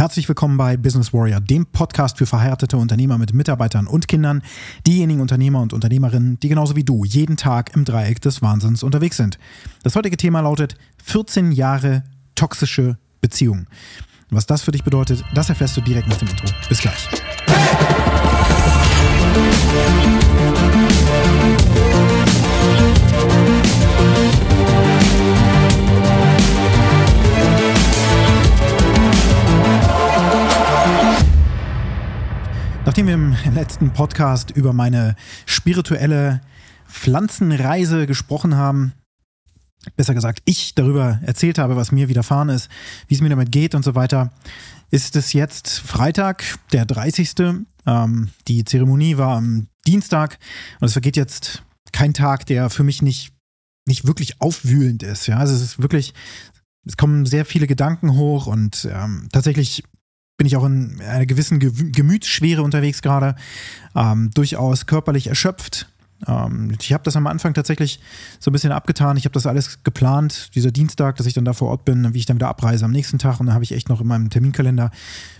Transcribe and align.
Herzlich 0.00 0.26
willkommen 0.30 0.56
bei 0.56 0.78
Business 0.78 1.12
Warrior, 1.12 1.40
dem 1.40 1.66
Podcast 1.66 2.16
für 2.16 2.24
verheiratete 2.24 2.78
Unternehmer 2.78 3.18
mit 3.18 3.34
Mitarbeitern 3.34 3.86
und 3.86 4.08
Kindern, 4.08 4.40
diejenigen 4.86 5.20
Unternehmer 5.20 5.60
und 5.60 5.74
Unternehmerinnen, 5.74 6.40
die 6.40 6.48
genauso 6.48 6.74
wie 6.74 6.84
du 6.84 7.04
jeden 7.04 7.36
Tag 7.36 7.76
im 7.76 7.84
Dreieck 7.84 8.18
des 8.22 8.40
Wahnsinns 8.40 8.82
unterwegs 8.82 9.18
sind. 9.18 9.38
Das 9.82 9.94
heutige 9.96 10.16
Thema 10.16 10.40
lautet 10.40 10.76
14 11.04 11.52
Jahre 11.52 12.02
toxische 12.34 12.96
Beziehung. 13.20 13.66
Was 14.30 14.46
das 14.46 14.62
für 14.62 14.72
dich 14.72 14.84
bedeutet, 14.84 15.22
das 15.34 15.50
erfährst 15.50 15.76
du 15.76 15.82
direkt 15.82 16.08
nach 16.08 16.16
dem 16.16 16.28
Intro. 16.28 16.46
Bis 16.70 16.80
gleich. 16.80 17.06
Nachdem 32.90 33.06
wir 33.06 33.14
im 33.14 33.54
letzten 33.54 33.92
Podcast 33.92 34.50
über 34.50 34.72
meine 34.72 35.14
spirituelle 35.46 36.40
Pflanzenreise 36.88 38.08
gesprochen 38.08 38.56
haben, 38.56 38.94
besser 39.94 40.12
gesagt, 40.12 40.42
ich 40.44 40.74
darüber 40.74 41.20
erzählt 41.22 41.58
habe, 41.58 41.76
was 41.76 41.92
mir 41.92 42.08
widerfahren 42.08 42.48
ist, 42.48 42.68
wie 43.06 43.14
es 43.14 43.20
mir 43.20 43.28
damit 43.28 43.52
geht 43.52 43.76
und 43.76 43.84
so 43.84 43.94
weiter, 43.94 44.32
ist 44.90 45.14
es 45.14 45.32
jetzt 45.32 45.78
Freitag, 45.78 46.42
der 46.72 46.84
30. 46.84 47.32
Ähm, 47.86 48.30
die 48.48 48.64
Zeremonie 48.64 49.18
war 49.18 49.36
am 49.36 49.68
Dienstag 49.86 50.40
und 50.80 50.86
es 50.86 50.92
vergeht 50.94 51.16
jetzt 51.16 51.62
kein 51.92 52.12
Tag, 52.12 52.44
der 52.46 52.70
für 52.70 52.82
mich 52.82 53.02
nicht, 53.02 53.32
nicht 53.86 54.04
wirklich 54.04 54.40
aufwühlend 54.40 55.04
ist. 55.04 55.28
Ja, 55.28 55.36
also 55.36 55.54
es 55.54 55.60
ist 55.60 55.80
wirklich, 55.80 56.12
es 56.84 56.96
kommen 56.96 57.24
sehr 57.24 57.44
viele 57.44 57.68
Gedanken 57.68 58.14
hoch 58.16 58.48
und 58.48 58.88
ähm, 58.92 59.28
tatsächlich 59.30 59.84
bin 60.40 60.46
ich 60.46 60.56
auch 60.56 60.64
in 60.64 60.98
einer 61.02 61.26
gewissen 61.26 61.58
Gemütsschwere 61.92 62.62
unterwegs 62.62 63.02
gerade, 63.02 63.34
ähm, 63.94 64.30
durchaus 64.32 64.86
körperlich 64.86 65.26
erschöpft. 65.26 65.86
Ähm, 66.26 66.72
ich 66.80 66.94
habe 66.94 67.04
das 67.04 67.14
am 67.14 67.26
Anfang 67.26 67.52
tatsächlich 67.52 68.00
so 68.38 68.50
ein 68.50 68.54
bisschen 68.54 68.72
abgetan. 68.72 69.18
Ich 69.18 69.26
habe 69.26 69.34
das 69.34 69.44
alles 69.44 69.84
geplant, 69.84 70.54
dieser 70.54 70.70
Dienstag, 70.70 71.16
dass 71.16 71.26
ich 71.26 71.34
dann 71.34 71.44
da 71.44 71.52
vor 71.52 71.68
Ort 71.68 71.84
bin, 71.84 72.14
wie 72.14 72.18
ich 72.18 72.24
dann 72.24 72.36
wieder 72.36 72.48
abreise 72.48 72.86
am 72.86 72.90
nächsten 72.90 73.18
Tag. 73.18 73.38
Und 73.38 73.48
dann 73.48 73.54
habe 73.54 73.64
ich 73.64 73.72
echt 73.72 73.90
noch 73.90 74.00
in 74.00 74.06
meinem 74.06 74.30
Terminkalender 74.30 74.90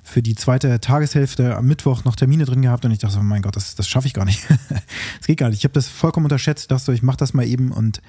für 0.03 0.21
die 0.21 0.35
zweite 0.35 0.81
Tageshälfte 0.81 1.57
am 1.57 1.65
Mittwoch 1.65 2.05
noch 2.05 2.15
Termine 2.15 2.45
drin 2.45 2.61
gehabt. 2.61 2.85
Und 2.85 2.91
ich 2.91 2.99
dachte, 2.99 3.17
oh 3.21 3.23
mein 3.23 3.41
Gott, 3.41 3.57
das, 3.57 3.77
das 3.77 3.89
schaffe 3.89 4.07
ich 4.07 4.13
gar 4.13 4.27
nicht. 4.27 4.47
das 4.69 5.27
geht 5.27 5.39
gar 5.39 5.49
nicht. 5.49 5.61
Ich 5.61 5.65
habe 5.65 5.73
das 5.73 5.89
vollkommen 5.89 6.27
unterschätzt. 6.27 6.65
Ich 6.65 6.69
dachte, 6.69 6.85
so, 6.85 6.93
ich 6.93 7.03
mache 7.03 7.17
das 7.17 7.33
mal 7.33 7.47
eben 7.47 7.73
und 7.73 8.03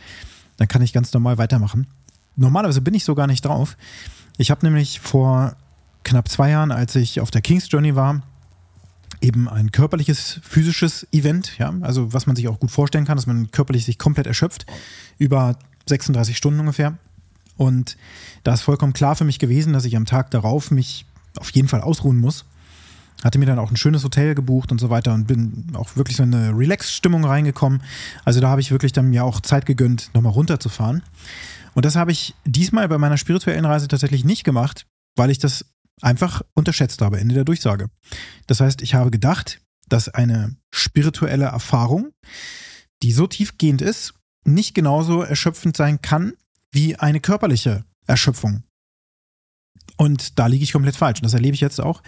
dann 0.57 0.67
kann 0.67 0.81
ich 0.81 0.91
ganz 0.91 1.13
normal 1.13 1.37
weitermachen. 1.37 1.87
Normalerweise 2.35 2.81
bin 2.81 2.95
ich 2.95 3.05
so 3.05 3.15
gar 3.15 3.27
nicht 3.27 3.45
drauf. 3.45 3.77
Ich 4.37 4.51
habe 4.51 4.65
nämlich 4.65 4.99
vor 4.99 5.55
knapp 6.03 6.29
zwei 6.29 6.49
Jahren, 6.51 6.71
als 6.71 6.95
ich 6.95 7.19
auf 7.19 7.31
der 7.31 7.41
King's 7.41 7.69
Journey 7.69 7.95
war, 7.95 8.21
eben 9.21 9.47
ein 9.47 9.71
körperliches, 9.71 10.39
physisches 10.43 11.07
Event, 11.11 11.57
ja, 11.57 11.73
also 11.81 12.13
was 12.13 12.25
man 12.25 12.35
sich 12.35 12.47
auch 12.47 12.59
gut 12.59 12.71
vorstellen 12.71 13.05
kann, 13.05 13.17
dass 13.17 13.27
man 13.27 13.51
körperlich 13.51 13.85
sich 13.85 13.97
komplett 13.97 14.27
erschöpft, 14.27 14.65
über 15.17 15.57
36 15.87 16.35
Stunden 16.35 16.59
ungefähr. 16.59 16.97
Und 17.57 17.97
da 18.43 18.53
ist 18.53 18.61
vollkommen 18.61 18.93
klar 18.93 19.15
für 19.15 19.25
mich 19.25 19.37
gewesen, 19.37 19.73
dass 19.73 19.85
ich 19.85 19.95
am 19.95 20.05
Tag 20.05 20.31
darauf 20.31 20.71
mich 20.71 21.05
auf 21.37 21.51
jeden 21.51 21.67
Fall 21.67 21.81
ausruhen 21.81 22.19
muss. 22.19 22.45
Hatte 23.23 23.37
mir 23.37 23.45
dann 23.45 23.59
auch 23.59 23.69
ein 23.69 23.77
schönes 23.77 24.03
Hotel 24.03 24.33
gebucht 24.33 24.71
und 24.71 24.81
so 24.81 24.89
weiter 24.89 25.13
und 25.13 25.27
bin 25.27 25.67
auch 25.75 25.95
wirklich 25.95 26.17
so 26.17 26.23
in 26.23 26.33
eine 26.33 26.57
Relax-Stimmung 26.57 27.23
reingekommen. 27.23 27.83
Also 28.25 28.39
da 28.39 28.49
habe 28.49 28.61
ich 28.61 28.71
wirklich 28.71 28.93
dann 28.93 29.09
mir 29.09 29.23
auch 29.23 29.41
Zeit 29.41 29.67
gegönnt, 29.67 30.09
nochmal 30.15 30.33
runterzufahren. 30.33 31.03
Und 31.75 31.85
das 31.85 31.95
habe 31.95 32.11
ich 32.11 32.33
diesmal 32.45 32.87
bei 32.87 32.97
meiner 32.97 33.17
spirituellen 33.17 33.65
Reise 33.65 33.87
tatsächlich 33.87 34.25
nicht 34.25 34.43
gemacht, 34.43 34.87
weil 35.15 35.29
ich 35.29 35.37
das 35.37 35.65
einfach 36.01 36.41
unterschätzt 36.53 37.01
habe, 37.01 37.19
Ende 37.19 37.35
der 37.35 37.45
Durchsage. 37.45 37.89
Das 38.47 38.59
heißt, 38.59 38.81
ich 38.81 38.93
habe 38.93 39.11
gedacht, 39.11 39.61
dass 39.87 40.09
eine 40.09 40.55
spirituelle 40.73 41.45
Erfahrung, 41.45 42.11
die 43.03 43.11
so 43.11 43.27
tiefgehend 43.27 43.81
ist, 43.81 44.13
nicht 44.45 44.73
genauso 44.73 45.21
erschöpfend 45.21 45.75
sein 45.75 46.01
kann 46.01 46.33
wie 46.71 46.95
eine 46.95 47.19
körperliche 47.19 47.83
Erschöpfung. 48.07 48.63
Und 49.97 50.39
da 50.39 50.47
liege 50.47 50.63
ich 50.63 50.71
komplett 50.71 50.95
falsch. 50.95 51.19
Und 51.19 51.25
das 51.25 51.33
erlebe 51.33 51.53
ich 51.53 51.61
jetzt 51.61 51.81
auch, 51.81 52.01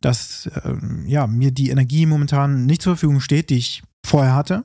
dass 0.00 0.46
äh, 0.46 0.74
ja, 1.06 1.26
mir 1.26 1.52
die 1.52 1.70
Energie 1.70 2.06
momentan 2.06 2.66
nicht 2.66 2.82
zur 2.82 2.96
Verfügung 2.96 3.20
steht, 3.20 3.50
die 3.50 3.58
ich 3.58 3.82
vorher 4.04 4.34
hatte. 4.34 4.64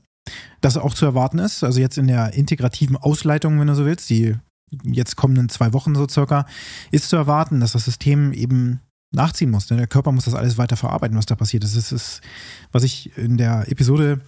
Das 0.62 0.76
auch 0.76 0.94
zu 0.94 1.06
erwarten 1.06 1.40
ist. 1.40 1.64
Also 1.64 1.80
jetzt 1.80 1.98
in 1.98 2.08
der 2.08 2.34
integrativen 2.34 2.98
Ausleitung, 2.98 3.60
wenn 3.60 3.68
du 3.68 3.76
so 3.76 3.86
willst, 3.86 4.10
die 4.10 4.36
jetzt 4.84 5.16
kommenden 5.16 5.50
zwei 5.50 5.74
Wochen 5.74 5.96
so 5.96 6.08
circa, 6.08 6.46
ist 6.92 7.10
zu 7.10 7.16
erwarten, 7.16 7.60
dass 7.60 7.74
das 7.74 7.86
System 7.86 8.34
eben 8.34 8.82
nachziehen 9.12 9.52
muss. 9.52 9.68
Denn 9.68 9.78
der 9.78 9.88
Körper 9.88 10.12
muss 10.12 10.26
das 10.26 10.34
alles 10.34 10.58
weiter 10.58 10.78
verarbeiten, 10.78 11.18
was 11.18 11.26
da 11.26 11.36
passiert 11.36 11.64
ist. 11.64 11.76
Das 11.76 11.92
ist, 11.92 12.22
was 12.72 12.84
ich 12.84 13.18
in 13.18 13.38
der 13.38 13.72
Episode 13.72 14.22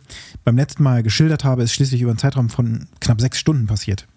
beim 0.44 0.56
letzten 0.56 0.84
Mal 0.84 1.04
geschildert 1.04 1.44
habe, 1.44 1.64
ist 1.64 1.74
schließlich 1.74 2.02
über 2.02 2.12
einen 2.12 2.20
Zeitraum 2.20 2.50
von 2.50 2.88
knapp 3.00 3.22
sechs 3.22 3.40
Stunden 3.40 3.68
passiert. 3.68 4.08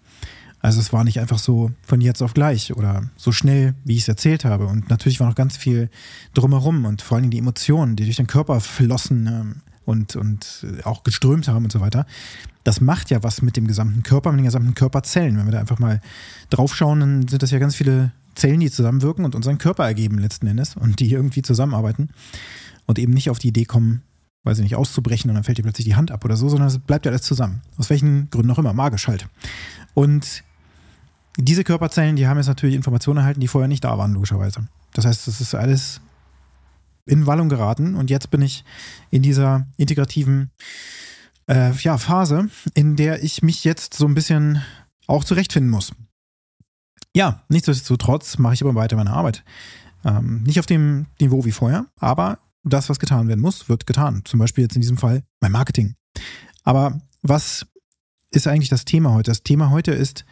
Also 0.59 0.79
es 0.79 0.93
war 0.93 1.03
nicht 1.03 1.19
einfach 1.19 1.39
so 1.39 1.71
von 1.81 2.01
jetzt 2.01 2.21
auf 2.21 2.35
gleich 2.35 2.75
oder 2.75 3.09
so 3.17 3.31
schnell, 3.31 3.73
wie 3.83 3.95
ich 3.95 4.03
es 4.03 4.07
erzählt 4.07 4.45
habe. 4.45 4.67
Und 4.67 4.89
natürlich 4.89 5.19
war 5.19 5.27
noch 5.27 5.35
ganz 5.35 5.57
viel 5.57 5.89
drumherum 6.33 6.85
und 6.85 7.01
vor 7.01 7.15
allen 7.15 7.23
Dingen 7.23 7.31
die 7.31 7.39
Emotionen, 7.39 7.95
die 7.95 8.05
durch 8.05 8.17
den 8.17 8.27
Körper 8.27 8.59
flossen 8.59 9.27
ähm, 9.27 9.61
und, 9.85 10.15
und 10.15 10.65
auch 10.83 11.03
geströmt 11.03 11.47
haben 11.47 11.65
und 11.65 11.71
so 11.71 11.81
weiter 11.81 12.05
das 12.63 12.81
macht 12.81 13.09
ja 13.09 13.23
was 13.23 13.41
mit 13.41 13.57
dem 13.57 13.67
gesamten 13.67 14.03
Körper, 14.03 14.31
mit 14.31 14.39
den 14.39 14.45
gesamten 14.45 14.75
Körperzellen. 14.75 15.37
Wenn 15.37 15.45
wir 15.45 15.51
da 15.51 15.59
einfach 15.59 15.79
mal 15.79 16.01
draufschauen, 16.49 16.99
dann 16.99 17.27
sind 17.27 17.41
das 17.41 17.51
ja 17.51 17.59
ganz 17.59 17.75
viele 17.75 18.11
Zellen, 18.35 18.59
die 18.59 18.71
zusammenwirken 18.71 19.25
und 19.25 19.35
unseren 19.35 19.57
Körper 19.57 19.85
ergeben 19.85 20.17
letzten 20.19 20.47
Endes 20.47 20.75
und 20.75 20.99
die 20.99 21.11
irgendwie 21.11 21.41
zusammenarbeiten 21.41 22.09
und 22.85 22.99
eben 22.99 23.13
nicht 23.13 23.29
auf 23.29 23.39
die 23.39 23.49
Idee 23.49 23.65
kommen, 23.65 24.03
weiß 24.43 24.59
ich 24.59 24.63
nicht, 24.63 24.75
auszubrechen 24.75 25.29
und 25.29 25.35
dann 25.35 25.43
fällt 25.43 25.57
dir 25.57 25.63
plötzlich 25.63 25.85
die 25.85 25.95
Hand 25.95 26.11
ab 26.11 26.23
oder 26.23 26.35
so, 26.35 26.49
sondern 26.49 26.67
es 26.67 26.79
bleibt 26.79 27.05
ja 27.05 27.11
alles 27.11 27.23
zusammen. 27.23 27.61
Aus 27.77 27.89
welchen 27.89 28.29
Gründen 28.29 28.51
auch 28.51 28.59
immer, 28.59 28.73
magisch 28.73 29.07
halt. 29.07 29.27
Und 29.93 30.43
diese 31.37 31.63
Körperzellen, 31.63 32.15
die 32.15 32.27
haben 32.27 32.37
jetzt 32.37 32.47
natürlich 32.47 32.75
Informationen 32.75 33.19
erhalten, 33.19 33.39
die 33.39 33.47
vorher 33.47 33.67
nicht 33.67 33.83
da 33.83 33.97
waren, 33.97 34.13
logischerweise. 34.13 34.67
Das 34.93 35.05
heißt, 35.05 35.27
das 35.27 35.41
ist 35.41 35.55
alles 35.55 36.01
in 37.05 37.25
Wallung 37.25 37.49
geraten 37.49 37.95
und 37.95 38.09
jetzt 38.09 38.31
bin 38.31 38.41
ich 38.41 38.63
in 39.09 39.21
dieser 39.21 39.67
integrativen 39.77 40.51
äh, 41.47 41.71
ja, 41.73 41.97
Phase, 41.97 42.49
in 42.73 42.95
der 42.95 43.23
ich 43.23 43.41
mich 43.41 43.63
jetzt 43.63 43.93
so 43.93 44.05
ein 44.05 44.13
bisschen 44.13 44.61
auch 45.07 45.23
zurechtfinden 45.23 45.69
muss. 45.71 45.91
Ja, 47.13 47.43
nichtsdestotrotz 47.49 48.37
mache 48.37 48.53
ich 48.53 48.61
aber 48.61 48.75
weiter 48.75 48.95
meine 48.95 49.11
Arbeit. 49.11 49.43
Ähm, 50.05 50.43
nicht 50.43 50.59
auf 50.59 50.65
dem 50.65 51.07
Niveau 51.19 51.45
wie 51.45 51.51
vorher, 51.51 51.85
aber 51.99 52.39
das, 52.63 52.89
was 52.89 52.99
getan 52.99 53.27
werden 53.27 53.41
muss, 53.41 53.69
wird 53.69 53.85
getan. 53.85 54.21
Zum 54.25 54.39
Beispiel 54.39 54.63
jetzt 54.63 54.75
in 54.75 54.81
diesem 54.81 54.97
Fall 54.97 55.23
mein 55.39 55.51
Marketing. 55.51 55.95
Aber 56.63 57.01
was 57.21 57.65
ist 58.29 58.47
eigentlich 58.47 58.69
das 58.69 58.85
Thema 58.85 59.13
heute? 59.13 59.31
Das 59.31 59.43
Thema 59.43 59.71
heute 59.71 59.91
ist 59.91 60.25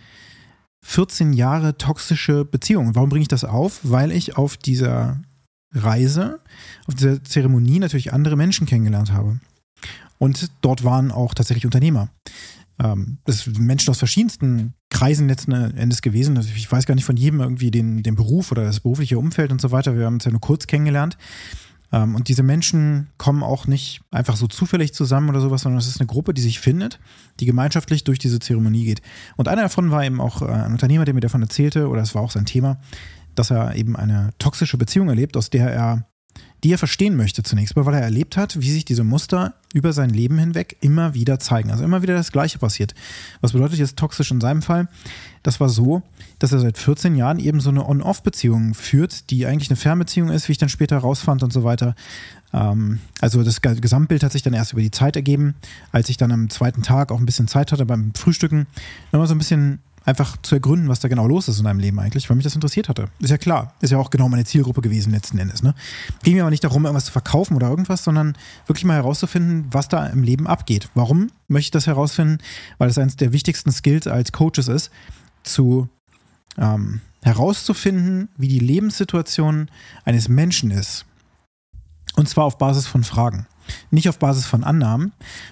14 0.81 1.33
Jahre 1.33 1.77
toxische 1.77 2.45
Beziehungen. 2.45 2.95
Warum 2.95 3.09
bringe 3.09 3.23
ich 3.23 3.27
das 3.27 3.43
auf? 3.43 3.79
Weil 3.83 4.11
ich 4.11 4.37
auf 4.37 4.57
dieser 4.57 5.21
Reise, 5.73 6.39
auf 6.87 6.95
dieser 6.95 7.23
Zeremonie 7.23 7.79
natürlich 7.79 8.13
andere 8.13 8.35
Menschen 8.35 8.67
kennengelernt 8.67 9.11
habe. 9.11 9.39
Und 10.17 10.51
dort 10.61 10.83
waren 10.83 11.11
auch 11.11 11.33
tatsächlich 11.33 11.65
Unternehmer. 11.65 12.09
Ähm, 12.79 13.17
das 13.25 13.41
sind 13.41 13.59
Menschen 13.59 13.89
aus 13.89 13.99
verschiedensten 13.99 14.73
Kreisen 14.89 15.27
letzten 15.27 15.51
Endes 15.51 16.01
gewesen. 16.01 16.37
Also 16.37 16.49
ich 16.55 16.71
weiß 16.71 16.85
gar 16.85 16.95
nicht 16.95 17.05
von 17.05 17.17
jedem 17.17 17.39
irgendwie 17.39 17.71
den, 17.71 18.03
den 18.03 18.15
Beruf 18.15 18.51
oder 18.51 18.63
das 18.63 18.79
berufliche 18.79 19.17
Umfeld 19.17 19.51
und 19.51 19.61
so 19.61 19.71
weiter. 19.71 19.97
Wir 19.97 20.05
haben 20.05 20.15
uns 20.15 20.25
ja 20.25 20.31
nur 20.31 20.41
kurz 20.41 20.67
kennengelernt. 20.67 21.17
Ähm, 21.91 22.15
und 22.15 22.27
diese 22.27 22.43
Menschen 22.43 23.07
kommen 23.17 23.43
auch 23.43 23.67
nicht 23.67 24.01
einfach 24.11 24.35
so 24.35 24.47
zufällig 24.47 24.93
zusammen 24.93 25.29
oder 25.29 25.41
sowas, 25.41 25.61
sondern 25.61 25.79
es 25.79 25.87
ist 25.87 25.99
eine 25.99 26.07
Gruppe, 26.07 26.33
die 26.33 26.41
sich 26.41 26.59
findet, 26.59 26.99
die 27.39 27.45
gemeinschaftlich 27.45 28.03
durch 28.03 28.19
diese 28.19 28.39
Zeremonie 28.39 28.85
geht. 28.85 29.01
Und 29.37 29.47
einer 29.47 29.63
davon 29.63 29.91
war 29.91 30.03
eben 30.05 30.21
auch 30.21 30.41
äh, 30.41 30.45
ein 30.45 30.71
Unternehmer, 30.71 31.05
der 31.05 31.13
mir 31.13 31.21
davon 31.21 31.41
erzählte, 31.41 31.87
oder 31.87 32.01
es 32.01 32.15
war 32.15 32.21
auch 32.21 32.31
sein 32.31 32.45
Thema, 32.45 32.79
dass 33.39 33.51
er 33.51 33.75
eben 33.75 33.95
eine 33.95 34.31
toxische 34.37 34.77
Beziehung 34.77 35.09
erlebt, 35.09 35.37
aus 35.37 35.49
der 35.49 35.71
er 35.71 36.05
die 36.63 36.73
er 36.73 36.77
verstehen 36.77 37.15
möchte 37.15 37.41
zunächst 37.41 37.75
mal, 37.75 37.85
weil 37.85 37.93
er 37.93 38.01
erlebt 38.01 38.35
hat, 38.35 38.59
wie 38.59 38.69
sich 38.69 38.83
diese 38.83 39.05
Muster 39.05 39.53
über 39.73 39.93
sein 39.93 40.09
Leben 40.09 40.37
hinweg 40.37 40.75
immer 40.81 41.13
wieder 41.13 41.39
zeigen. 41.39 41.71
Also 41.71 41.85
immer 41.85 42.01
wieder 42.01 42.15
das 42.15 42.33
Gleiche 42.33 42.59
passiert. 42.59 42.93
Was 43.39 43.53
bedeutet 43.53 43.79
jetzt 43.79 43.97
toxisch 43.97 44.31
in 44.31 44.41
seinem 44.41 44.61
Fall? 44.61 44.89
Das 45.41 45.61
war 45.61 45.69
so, 45.69 46.01
dass 46.37 46.51
er 46.51 46.59
seit 46.59 46.77
14 46.77 47.15
Jahren 47.15 47.39
eben 47.39 47.61
so 47.61 47.69
eine 47.69 47.87
On-Off-Beziehung 47.87 48.73
führt, 48.73 49.29
die 49.29 49.45
eigentlich 49.45 49.69
eine 49.69 49.77
Fernbeziehung 49.77 50.29
ist, 50.29 50.49
wie 50.49 50.51
ich 50.51 50.57
dann 50.57 50.67
später 50.67 50.97
herausfand 50.97 51.43
und 51.43 51.53
so 51.53 51.63
weiter. 51.63 51.95
Ähm, 52.51 52.99
also 53.21 53.41
das 53.43 53.61
Gesamtbild 53.61 54.23
hat 54.23 54.33
sich 54.33 54.41
dann 54.41 54.53
erst 54.53 54.73
über 54.73 54.81
die 54.81 54.91
Zeit 54.91 55.15
ergeben, 55.15 55.55
als 55.93 56.09
ich 56.09 56.17
dann 56.17 56.31
am 56.33 56.49
zweiten 56.49 56.81
Tag 56.81 57.11
auch 57.11 57.19
ein 57.19 57.25
bisschen 57.25 57.47
Zeit 57.47 57.71
hatte 57.71 57.85
beim 57.85 58.13
Frühstücken, 58.15 58.67
nochmal 59.13 59.27
so 59.27 59.35
ein 59.35 59.39
bisschen 59.39 59.79
einfach 60.05 60.37
zu 60.41 60.55
ergründen, 60.55 60.89
was 60.89 60.99
da 60.99 61.07
genau 61.07 61.27
los 61.27 61.47
ist 61.47 61.59
in 61.59 61.65
deinem 61.65 61.79
Leben 61.79 61.99
eigentlich, 61.99 62.29
weil 62.29 62.35
mich 62.35 62.43
das 62.43 62.55
interessiert 62.55 62.89
hatte. 62.89 63.09
Ist 63.19 63.29
ja 63.29 63.37
klar, 63.37 63.73
ist 63.81 63.91
ja 63.91 63.97
auch 63.97 64.09
genau 64.09 64.29
meine 64.29 64.45
Zielgruppe 64.45 64.81
gewesen 64.81 65.11
letzten 65.11 65.37
Endes. 65.37 65.63
Ne? 65.63 65.75
Ging 66.23 66.35
mir 66.35 66.43
aber 66.43 66.49
nicht 66.49 66.63
darum, 66.63 66.85
irgendwas 66.85 67.05
zu 67.05 67.11
verkaufen 67.11 67.55
oder 67.55 67.69
irgendwas, 67.69 68.03
sondern 68.03 68.37
wirklich 68.65 68.85
mal 68.85 68.95
herauszufinden, 68.95 69.67
was 69.71 69.87
da 69.87 70.05
im 70.07 70.23
Leben 70.23 70.47
abgeht. 70.47 70.89
Warum 70.95 71.29
möchte 71.47 71.67
ich 71.67 71.71
das 71.71 71.87
herausfinden? 71.87 72.39
Weil 72.77 72.87
das 72.87 72.97
eines 72.97 73.17
der 73.17 73.33
wichtigsten 73.33 73.71
Skills 73.71 74.07
als 74.07 74.31
Coaches 74.31 74.67
ist, 74.67 74.91
zu, 75.43 75.89
ähm, 76.57 77.01
herauszufinden, 77.21 78.29
wie 78.37 78.47
die 78.47 78.59
Lebenssituation 78.59 79.69
eines 80.05 80.29
Menschen 80.29 80.71
ist. 80.71 81.05
Und 82.15 82.27
zwar 82.29 82.45
auf 82.45 82.57
Basis 82.57 82.87
von 82.87 83.03
Fragen, 83.03 83.45
nicht 83.91 84.09
auf 84.09 84.19
Basis 84.19 84.45
von 84.45 84.63
Annahmen. 84.63 85.11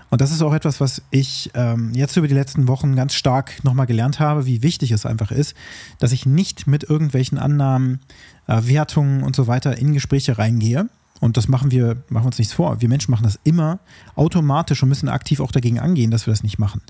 Und 0.09 0.21
das 0.21 0.31
ist 0.31 0.41
auch 0.41 0.53
etwas, 0.53 0.79
was 0.79 1.01
ich 1.11 1.51
ähm, 1.53 1.91
jetzt 1.93 2.17
über 2.17 2.27
die 2.27 2.33
letzten 2.33 2.67
Wochen 2.67 2.95
ganz 2.95 3.13
stark 3.13 3.63
nochmal 3.63 3.85
gelernt 3.85 4.19
habe, 4.19 4.45
wie 4.45 4.63
wichtig 4.63 4.91
es 4.91 5.05
einfach 5.05 5.31
ist, 5.31 5.55
dass 5.99 6.11
ich 6.11 6.25
nicht 6.25 6.67
mit 6.67 6.83
irgendwelchen 6.83 7.37
Annahmen, 7.37 7.99
äh, 8.47 8.61
Wertungen 8.63 9.23
und 9.23 9.35
so 9.35 9.47
weiter 9.47 9.77
in 9.77 9.93
Gespräche 9.93 10.37
reingehe, 10.37 10.89
und 11.19 11.35
das 11.37 11.47
machen 11.47 11.71
wir, 11.71 12.03
machen 12.09 12.23
wir 12.23 12.27
uns 12.27 12.37
nichts 12.37 12.53
vor. 12.53 12.79
Wir 12.81 12.89
Menschen 12.89 13.11
machen 13.11 13.23
das 13.23 13.39
immer 13.43 13.79
automatisch 14.15 14.83
und 14.83 14.89
müssen 14.89 15.09
aktiv 15.09 15.39
auch 15.39 15.51
dagegen 15.51 15.79
angehen, 15.79 16.11
dass 16.11 16.27
wir 16.27 16.31
das 16.31 16.43
nicht 16.43 16.59
machen. 16.59 16.81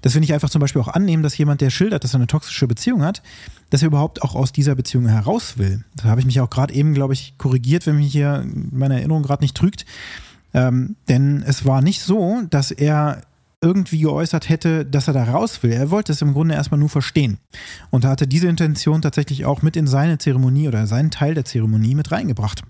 Dass 0.00 0.14
wir 0.14 0.20
nicht 0.20 0.32
einfach 0.32 0.48
zum 0.48 0.60
Beispiel 0.60 0.80
auch 0.80 0.88
annehmen, 0.88 1.22
dass 1.22 1.36
jemand, 1.36 1.60
der 1.60 1.70
schildert, 1.70 2.02
dass 2.02 2.14
er 2.14 2.16
eine 2.16 2.26
toxische 2.26 2.66
Beziehung 2.66 3.02
hat, 3.02 3.22
dass 3.70 3.82
er 3.82 3.88
überhaupt 3.88 4.22
auch 4.22 4.34
aus 4.34 4.52
dieser 4.52 4.74
Beziehung 4.74 5.08
heraus 5.08 5.58
will. 5.58 5.84
Da 5.96 6.04
habe 6.04 6.20
ich 6.20 6.26
mich 6.26 6.40
auch 6.40 6.48
gerade 6.48 6.72
eben, 6.72 6.94
glaube 6.94 7.12
ich, 7.12 7.36
korrigiert, 7.36 7.86
wenn 7.86 7.96
mich 7.96 8.12
hier 8.12 8.46
meine 8.70 8.94
Erinnerung 8.94 9.22
gerade 9.22 9.44
nicht 9.44 9.56
trügt. 9.56 9.84
Ähm, 10.54 10.96
denn 11.08 11.42
es 11.46 11.64
war 11.64 11.82
nicht 11.82 12.00
so, 12.00 12.42
dass 12.48 12.70
er 12.70 13.22
irgendwie 13.60 14.00
geäußert 14.00 14.48
hätte, 14.48 14.84
dass 14.84 15.08
er 15.08 15.14
da 15.14 15.24
raus 15.24 15.62
will. 15.62 15.72
Er 15.72 15.90
wollte 15.90 16.12
es 16.12 16.22
im 16.22 16.34
Grunde 16.34 16.54
erstmal 16.54 16.78
nur 16.78 16.88
verstehen. 16.88 17.38
Und 17.90 18.04
er 18.04 18.10
hatte 18.10 18.26
diese 18.26 18.48
Intention 18.48 19.02
tatsächlich 19.02 19.44
auch 19.44 19.62
mit 19.62 19.76
in 19.76 19.86
seine 19.86 20.18
Zeremonie 20.18 20.68
oder 20.68 20.86
seinen 20.86 21.10
Teil 21.10 21.34
der 21.34 21.44
Zeremonie 21.44 21.94
mit 21.94 22.12
reingebracht. 22.12 22.62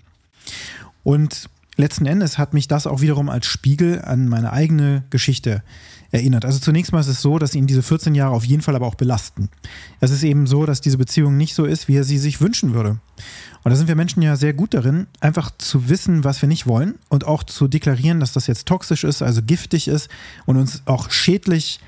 Und 1.03 1.49
letzten 1.75 2.05
Endes 2.05 2.37
hat 2.37 2.53
mich 2.53 2.67
das 2.67 2.87
auch 2.87 3.01
wiederum 3.01 3.29
als 3.29 3.45
Spiegel 3.45 4.01
an 4.01 4.27
meine 4.27 4.53
eigene 4.53 5.03
Geschichte 5.09 5.61
erinnert. 6.11 6.45
Also 6.45 6.59
zunächst 6.59 6.91
mal 6.91 6.99
ist 6.99 7.07
es 7.07 7.21
so, 7.21 7.39
dass 7.39 7.55
ihn 7.55 7.67
diese 7.67 7.83
14 7.83 8.15
Jahre 8.15 8.33
auf 8.33 8.45
jeden 8.45 8.61
Fall 8.61 8.75
aber 8.75 8.85
auch 8.85 8.95
belasten. 8.95 9.49
Es 9.99 10.11
ist 10.11 10.23
eben 10.23 10.47
so, 10.47 10.65
dass 10.65 10.81
diese 10.81 10.97
Beziehung 10.97 11.37
nicht 11.37 11.53
so 11.53 11.65
ist, 11.65 11.87
wie 11.87 11.95
er 11.95 12.03
sie 12.03 12.17
sich 12.17 12.41
wünschen 12.41 12.73
würde. 12.73 12.99
Und 13.63 13.71
da 13.71 13.75
sind 13.75 13.87
wir 13.87 13.95
Menschen 13.95 14.21
ja 14.21 14.35
sehr 14.35 14.53
gut 14.53 14.73
darin, 14.73 15.07
einfach 15.19 15.51
zu 15.57 15.89
wissen, 15.89 16.23
was 16.23 16.41
wir 16.41 16.47
nicht 16.47 16.67
wollen 16.67 16.95
und 17.09 17.25
auch 17.25 17.43
zu 17.43 17.67
deklarieren, 17.67 18.19
dass 18.19 18.33
das 18.33 18.47
jetzt 18.47 18.67
toxisch 18.67 19.03
ist, 19.03 19.21
also 19.21 19.41
giftig 19.41 19.87
ist 19.87 20.09
und 20.45 20.57
uns 20.57 20.83
auch 20.85 21.11
schädlich 21.11 21.79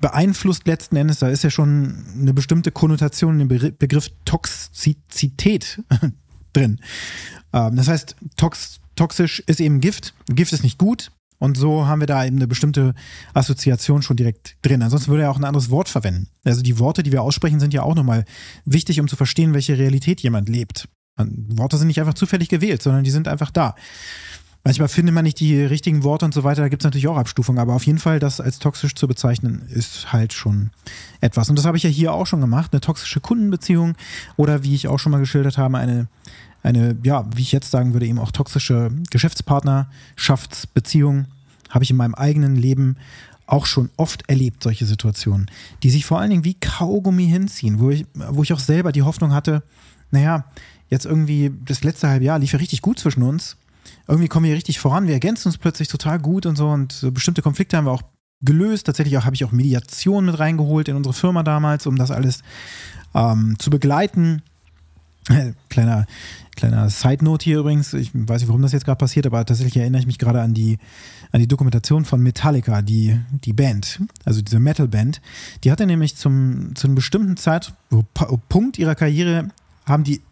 beeinflusst 0.00 0.66
letzten 0.66 0.96
Endes. 0.96 1.18
Da 1.18 1.28
ist 1.28 1.44
ja 1.44 1.50
schon 1.50 2.04
eine 2.18 2.34
bestimmte 2.34 2.70
Konnotation 2.70 3.40
im 3.40 3.48
Begriff 3.48 4.10
Toxizität 4.24 5.82
drin. 6.52 6.80
Ähm, 7.52 7.76
das 7.76 7.88
heißt, 7.88 8.16
tox 8.36 8.80
toxisch 8.94 9.40
ist 9.46 9.60
eben 9.60 9.80
Gift. 9.80 10.14
Gift 10.28 10.52
ist 10.52 10.62
nicht 10.62 10.78
gut. 10.78 11.10
Und 11.38 11.56
so 11.56 11.86
haben 11.86 12.00
wir 12.00 12.06
da 12.06 12.24
eben 12.24 12.36
eine 12.36 12.46
bestimmte 12.46 12.94
Assoziation 13.34 14.02
schon 14.02 14.16
direkt 14.16 14.56
drin. 14.62 14.82
Ansonsten 14.82 15.10
würde 15.10 15.24
er 15.24 15.30
auch 15.30 15.38
ein 15.38 15.44
anderes 15.44 15.70
Wort 15.70 15.88
verwenden. 15.88 16.28
Also 16.44 16.62
die 16.62 16.78
Worte, 16.78 17.02
die 17.02 17.12
wir 17.12 17.22
aussprechen, 17.22 17.60
sind 17.60 17.74
ja 17.74 17.82
auch 17.82 17.94
nochmal 17.94 18.24
wichtig, 18.64 19.00
um 19.00 19.08
zu 19.08 19.16
verstehen, 19.16 19.54
welche 19.54 19.78
Realität 19.78 20.20
jemand 20.20 20.48
lebt. 20.48 20.88
Worte 21.18 21.78
sind 21.78 21.88
nicht 21.88 22.00
einfach 22.00 22.14
zufällig 22.14 22.48
gewählt, 22.48 22.82
sondern 22.82 23.04
die 23.04 23.10
sind 23.10 23.28
einfach 23.28 23.50
da. 23.50 23.74
Manchmal 24.64 24.88
findet 24.88 25.14
man 25.14 25.22
nicht 25.22 25.38
die 25.38 25.62
richtigen 25.62 26.02
Worte 26.02 26.24
und 26.24 26.34
so 26.34 26.42
weiter, 26.42 26.62
da 26.62 26.68
gibt 26.68 26.82
es 26.82 26.84
natürlich 26.84 27.06
auch 27.06 27.16
Abstufungen, 27.16 27.60
aber 27.60 27.74
auf 27.74 27.86
jeden 27.86 28.00
Fall 28.00 28.18
das 28.18 28.40
als 28.40 28.58
toxisch 28.58 28.96
zu 28.96 29.06
bezeichnen, 29.06 29.62
ist 29.68 30.12
halt 30.12 30.32
schon 30.32 30.70
etwas. 31.20 31.48
Und 31.48 31.56
das 31.56 31.66
habe 31.66 31.76
ich 31.76 31.84
ja 31.84 31.88
hier 31.88 32.12
auch 32.12 32.26
schon 32.26 32.40
gemacht, 32.40 32.72
eine 32.72 32.80
toxische 32.80 33.20
Kundenbeziehung 33.20 33.94
oder 34.36 34.64
wie 34.64 34.74
ich 34.74 34.88
auch 34.88 34.98
schon 34.98 35.12
mal 35.12 35.20
geschildert 35.20 35.56
habe, 35.56 35.78
eine 35.78 36.08
eine, 36.66 36.96
ja, 37.04 37.24
wie 37.34 37.42
ich 37.42 37.52
jetzt 37.52 37.70
sagen 37.70 37.92
würde, 37.92 38.06
eben 38.06 38.18
auch 38.18 38.32
toxische 38.32 38.90
Geschäftspartnerschaftsbeziehung 39.10 41.26
habe 41.70 41.84
ich 41.84 41.90
in 41.90 41.96
meinem 41.96 42.14
eigenen 42.14 42.56
Leben 42.56 42.96
auch 43.46 43.66
schon 43.66 43.90
oft 43.96 44.28
erlebt, 44.28 44.64
solche 44.64 44.86
Situationen, 44.86 45.48
die 45.84 45.90
sich 45.90 46.04
vor 46.04 46.18
allen 46.18 46.30
Dingen 46.30 46.44
wie 46.44 46.54
Kaugummi 46.54 47.28
hinziehen, 47.28 47.78
wo 47.78 47.90
ich, 47.90 48.04
wo 48.14 48.42
ich 48.42 48.52
auch 48.52 48.58
selber 48.58 48.90
die 48.90 49.04
Hoffnung 49.04 49.32
hatte, 49.32 49.62
naja, 50.10 50.46
jetzt 50.88 51.06
irgendwie 51.06 51.52
das 51.64 51.84
letzte 51.84 52.08
halbe 52.08 52.24
Jahr 52.24 52.40
lief 52.40 52.52
ja 52.52 52.58
richtig 52.58 52.82
gut 52.82 52.98
zwischen 52.98 53.22
uns. 53.22 53.56
Irgendwie 54.08 54.28
kommen 54.28 54.46
wir 54.46 54.54
richtig 54.54 54.80
voran, 54.80 55.06
wir 55.06 55.14
ergänzen 55.14 55.46
uns 55.48 55.58
plötzlich 55.58 55.86
total 55.88 56.18
gut 56.18 56.46
und 56.46 56.56
so 56.56 56.68
und 56.68 57.14
bestimmte 57.14 57.42
Konflikte 57.42 57.76
haben 57.76 57.86
wir 57.86 57.92
auch 57.92 58.02
gelöst. 58.42 58.86
Tatsächlich 58.86 59.16
auch 59.16 59.24
habe 59.24 59.36
ich 59.36 59.44
auch 59.44 59.52
Mediation 59.52 60.26
mit 60.26 60.36
reingeholt 60.38 60.88
in 60.88 60.96
unsere 60.96 61.14
Firma 61.14 61.44
damals, 61.44 61.86
um 61.86 61.96
das 61.96 62.10
alles 62.10 62.42
ähm, 63.14 63.56
zu 63.60 63.70
begleiten. 63.70 64.42
Kleiner, 65.68 66.06
kleiner 66.54 66.88
Side 66.88 67.24
Note 67.24 67.44
hier 67.44 67.58
übrigens. 67.58 67.92
Ich 67.94 68.10
weiß 68.14 68.40
nicht, 68.40 68.48
warum 68.48 68.62
das 68.62 68.72
jetzt 68.72 68.84
gerade 68.84 68.98
passiert, 68.98 69.26
aber 69.26 69.44
tatsächlich 69.44 69.76
erinnere 69.76 70.00
ich 70.00 70.06
mich 70.06 70.18
gerade 70.18 70.40
an 70.40 70.54
die, 70.54 70.78
an 71.32 71.40
die 71.40 71.48
Dokumentation 71.48 72.04
von 72.04 72.22
Metallica, 72.22 72.82
die, 72.82 73.20
die 73.44 73.52
Band, 73.52 74.00
also 74.24 74.40
diese 74.40 74.60
Metal-Band. 74.60 75.20
Die 75.64 75.72
hatte 75.72 75.86
nämlich 75.86 76.16
zum, 76.16 76.74
zu 76.74 76.86
einem 76.86 76.94
bestimmten 76.94 77.36
Zeitpunkt 77.36 78.78
ihrer 78.78 78.94
Karriere 78.94 79.48
haben 79.84 80.04
die 80.04 80.22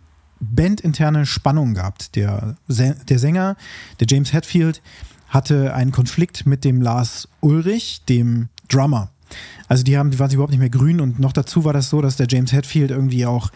bandinterne 0.40 1.26
Spannung 1.26 1.74
gehabt. 1.74 2.16
Der, 2.16 2.56
der 2.68 3.18
Sänger, 3.18 3.56
der 4.00 4.06
James 4.08 4.32
Hetfield, 4.32 4.82
hatte 5.28 5.74
einen 5.74 5.90
Konflikt 5.90 6.46
mit 6.46 6.64
dem 6.64 6.80
Lars 6.80 7.28
Ulrich, 7.40 8.02
dem 8.08 8.48
Drummer. 8.68 9.10
Also 9.68 9.82
die 9.82 9.96
haben, 9.96 10.10
die 10.10 10.18
waren 10.18 10.30
überhaupt 10.30 10.50
nicht 10.50 10.60
mehr 10.60 10.70
grün 10.70 11.00
und 11.00 11.18
noch 11.18 11.32
dazu 11.32 11.64
war 11.64 11.72
das 11.72 11.90
so, 11.90 12.00
dass 12.00 12.16
der 12.16 12.26
James 12.28 12.52
Hetfield 12.52 12.90
irgendwie 12.90 13.26
auch 13.26 13.50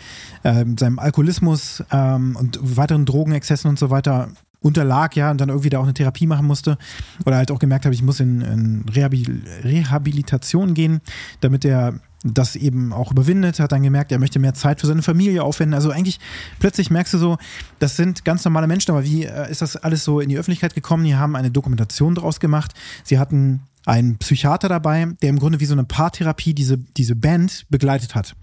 ähm, 0.45 0.79
seinem 0.79 0.99
Alkoholismus 0.99 1.83
ähm, 1.91 2.37
und 2.37 2.59
weiteren 2.63 3.05
Drogenexzessen 3.05 3.69
und 3.69 3.79
so 3.79 3.91
weiter 3.91 4.31
unterlag, 4.61 5.15
ja, 5.15 5.31
und 5.31 5.41
dann 5.41 5.51
irgendwie 5.51 5.71
da 5.71 5.79
auch 5.79 5.85
eine 5.85 5.95
Therapie 5.95 6.27
machen 6.27 6.47
musste 6.47 6.79
oder 7.25 7.37
halt 7.37 7.51
auch 7.51 7.59
gemerkt 7.59 7.85
habe, 7.85 7.95
ich 7.95 8.03
muss 8.03 8.21
in, 8.21 8.41
in 8.41 8.85
Rehabil 8.93 9.43
Rehabilitation 9.63 10.75
gehen, 10.75 11.01
damit 11.41 11.65
er 11.65 12.01
das 12.25 12.57
eben 12.57 12.93
auch 12.93 13.13
überwindet, 13.13 13.61
hat 13.61 13.71
dann 13.71 13.83
gemerkt, 13.83 14.11
er 14.11 14.19
möchte 14.19 14.41
mehr 14.41 14.55
Zeit 14.55 14.81
für 14.81 14.89
seine 14.89 15.03
Familie 15.03 15.45
aufwenden. 15.45 15.75
Also 15.75 15.91
eigentlich 15.91 16.19
plötzlich 16.59 16.91
merkst 16.91 17.15
du 17.15 17.19
so, 17.19 17.39
das 17.79 17.97
sind 17.97 18.25
ganz 18.25 18.45
normale 18.45 18.67
Menschen, 18.67 18.91
aber 18.91 19.05
wie 19.05 19.25
äh, 19.25 19.51
ist 19.51 19.63
das 19.63 19.77
alles 19.77 20.03
so 20.03 20.19
in 20.19 20.29
die 20.29 20.37
Öffentlichkeit 20.37 20.75
gekommen? 20.75 21.05
Die 21.05 21.15
haben 21.15 21.37
eine 21.37 21.53
Dokumentation 21.53 22.17
daraus 22.17 22.41
gemacht. 22.41 22.75
Sie 23.05 23.21
hatten 23.21 23.61
ein 23.89 24.19
Psychiater 24.19 24.69
dabei, 24.69 25.07
der 25.23 25.31
im 25.31 25.39
Grunde 25.39 25.61
wie 25.61 25.65
so 25.65 25.73
eine 25.73 25.85
Paartherapie 25.85 26.53
diese, 26.53 26.77
diese 26.77 27.17
Band 27.17 27.65
begleitet 27.71 28.15
hat. 28.15 28.37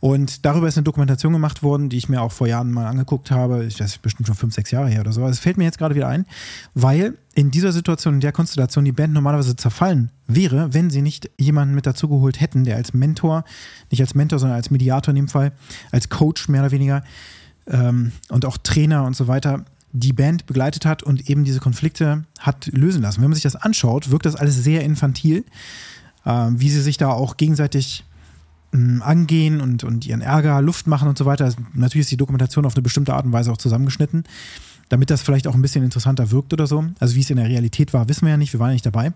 Und 0.00 0.44
darüber 0.44 0.68
ist 0.68 0.76
eine 0.76 0.84
Dokumentation 0.84 1.32
gemacht 1.32 1.62
worden, 1.62 1.88
die 1.88 1.96
ich 1.96 2.10
mir 2.10 2.20
auch 2.20 2.30
vor 2.30 2.46
Jahren 2.46 2.70
mal 2.70 2.86
angeguckt 2.86 3.30
habe. 3.30 3.64
Ich 3.64 3.80
weiß, 3.80 3.96
bestimmt 3.98 4.26
schon 4.26 4.36
fünf, 4.36 4.54
sechs 4.54 4.70
Jahre 4.70 4.90
her 4.90 5.00
oder 5.00 5.12
so. 5.12 5.22
Also 5.22 5.32
es 5.32 5.38
fällt 5.38 5.56
mir 5.56 5.64
jetzt 5.64 5.78
gerade 5.78 5.94
wieder 5.94 6.08
ein, 6.08 6.26
weil 6.74 7.16
in 7.34 7.50
dieser 7.50 7.72
Situation, 7.72 8.14
in 8.14 8.20
der 8.20 8.32
Konstellation 8.32 8.84
die 8.84 8.92
Band 8.92 9.14
normalerweise 9.14 9.56
zerfallen 9.56 10.10
wäre, 10.26 10.74
wenn 10.74 10.90
sie 10.90 11.00
nicht 11.00 11.30
jemanden 11.38 11.74
mit 11.74 11.86
dazugeholt 11.86 12.38
hätten, 12.38 12.64
der 12.64 12.76
als 12.76 12.92
Mentor, 12.92 13.44
nicht 13.90 14.02
als 14.02 14.14
Mentor, 14.14 14.38
sondern 14.38 14.56
als 14.56 14.70
Mediator 14.70 15.12
in 15.12 15.16
dem 15.16 15.28
Fall, 15.28 15.52
als 15.90 16.10
Coach 16.10 16.48
mehr 16.48 16.60
oder 16.60 16.70
weniger 16.72 17.02
ähm, 17.66 18.12
und 18.28 18.44
auch 18.44 18.58
Trainer 18.58 19.04
und 19.04 19.16
so 19.16 19.26
weiter 19.26 19.64
die 19.98 20.12
Band 20.12 20.46
begleitet 20.46 20.84
hat 20.84 21.02
und 21.02 21.30
eben 21.30 21.44
diese 21.44 21.60
Konflikte 21.60 22.24
hat 22.38 22.66
lösen 22.66 23.02
lassen. 23.02 23.22
Wenn 23.22 23.30
man 23.30 23.34
sich 23.34 23.42
das 23.42 23.56
anschaut, 23.56 24.10
wirkt 24.10 24.26
das 24.26 24.36
alles 24.36 24.62
sehr 24.62 24.82
infantil, 24.84 25.44
äh, 26.24 26.48
wie 26.50 26.70
sie 26.70 26.82
sich 26.82 26.98
da 26.98 27.08
auch 27.08 27.36
gegenseitig 27.36 28.04
äh, 28.74 29.00
angehen 29.00 29.60
und, 29.60 29.84
und 29.84 30.06
ihren 30.06 30.20
Ärger 30.20 30.60
Luft 30.60 30.86
machen 30.86 31.08
und 31.08 31.16
so 31.16 31.24
weiter. 31.24 31.52
Natürlich 31.72 32.06
ist 32.06 32.10
die 32.10 32.16
Dokumentation 32.16 32.66
auf 32.66 32.74
eine 32.74 32.82
bestimmte 32.82 33.14
Art 33.14 33.24
und 33.24 33.32
Weise 33.32 33.50
auch 33.50 33.56
zusammengeschnitten, 33.56 34.24
damit 34.88 35.10
das 35.10 35.22
vielleicht 35.22 35.46
auch 35.46 35.54
ein 35.54 35.62
bisschen 35.62 35.84
interessanter 35.84 36.30
wirkt 36.30 36.52
oder 36.52 36.66
so. 36.66 36.84
Also 37.00 37.14
wie 37.14 37.20
es 37.20 37.30
in 37.30 37.36
der 37.36 37.48
Realität 37.48 37.94
war, 37.94 38.08
wissen 38.08 38.26
wir 38.26 38.30
ja 38.30 38.36
nicht, 38.36 38.52
wir 38.52 38.60
waren 38.60 38.70
ja 38.70 38.74
nicht 38.74 38.86
dabei. 38.86 39.12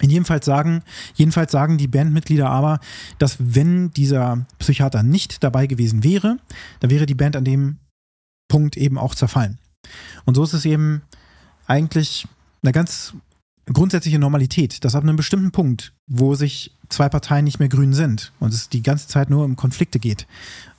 In 0.00 0.10
jedenfalls 0.10 0.44
sagen, 0.44 0.82
jedenfalls 1.14 1.50
sagen 1.50 1.78
die 1.78 1.88
Bandmitglieder 1.88 2.48
aber, 2.48 2.78
dass 3.18 3.36
wenn 3.40 3.90
dieser 3.90 4.46
Psychiater 4.58 5.02
nicht 5.02 5.42
dabei 5.42 5.66
gewesen 5.66 6.04
wäre, 6.04 6.36
dann 6.80 6.90
wäre 6.90 7.06
die 7.06 7.16
Band 7.16 7.34
an 7.34 7.44
dem 7.44 7.78
Punkt 8.48 8.76
eben 8.76 8.96
auch 8.96 9.14
zerfallen. 9.14 9.58
Und 10.24 10.34
so 10.34 10.44
ist 10.44 10.52
es 10.52 10.64
eben 10.64 11.02
eigentlich 11.66 12.26
eine 12.62 12.72
ganz 12.72 13.14
grundsätzliche 13.72 14.18
Normalität, 14.18 14.84
dass 14.84 14.94
ab 14.94 15.02
einem 15.02 15.16
bestimmten 15.16 15.50
Punkt, 15.50 15.92
wo 16.06 16.34
sich 16.34 16.72
zwei 16.88 17.08
Parteien 17.08 17.44
nicht 17.44 17.58
mehr 17.58 17.68
grün 17.68 17.92
sind 17.92 18.32
und 18.40 18.52
es 18.52 18.68
die 18.68 18.82
ganze 18.82 19.08
Zeit 19.08 19.30
nur 19.30 19.44
um 19.44 19.56
Konflikte 19.56 19.98
geht, 19.98 20.26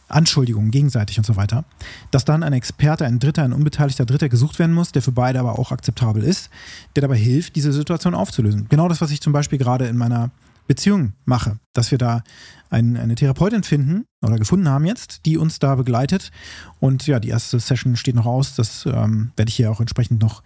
Anschuldigungen 0.08 0.72
gegenseitig 0.72 1.20
und 1.20 1.24
so 1.24 1.36
weiter, 1.36 1.66
dass 2.10 2.26
dann 2.26 2.42
ein 2.42 2.54
Experte, 2.54 3.06
ein 3.06 3.20
Dritter, 3.20 3.44
ein 3.44 3.54
unbeteiligter 3.54 4.06
Dritter 4.06 4.28
gesucht 4.28 4.58
werden 4.58 4.74
muss, 4.74 4.92
der 4.92 5.04
für 5.04 5.12
beide 5.12 5.40
aber 5.40 5.60
auch 5.60 5.72
akzeptabel 5.72 6.24
ist, 6.24 6.50
der 6.96 7.02
dabei 7.02 7.18
hilft, 7.18 7.56
diese 7.56 7.72
Situation 7.72 8.16
aufzulösen. 8.16 8.68
Genau 8.70 8.88
das, 8.90 9.02
was 9.02 9.12
ich 9.12 9.22
zum 9.22 9.34
Beispiel 9.34 9.60
gerade 9.60 9.88
in 9.88 9.98
meiner 9.98 10.32
Beziehung 10.70 11.14
mache, 11.26 11.58
dass 11.74 11.90
wir 11.90 11.98
da 11.98 12.22
ein, 12.70 12.96
eine 12.96 13.16
Therapeutin 13.16 13.64
finden 13.64 14.06
oder 14.22 14.38
gefunden 14.38 14.70
haben 14.70 14.86
jetzt, 14.86 15.26
die 15.26 15.36
uns 15.40 15.58
da 15.58 15.74
begleitet. 15.74 16.32
Und 16.80 17.08
ja, 17.08 17.20
die 17.20 17.30
erste 17.30 17.60
Session 17.60 17.96
steht 17.96 18.14
noch 18.14 18.28
aus. 18.28 18.54
Das 18.54 18.86
ähm, 18.86 19.32
werde 19.36 19.50
ich 19.50 19.56
hier 19.56 19.72
auch 19.72 19.80
entsprechend 19.80 20.22
noch 20.22 20.44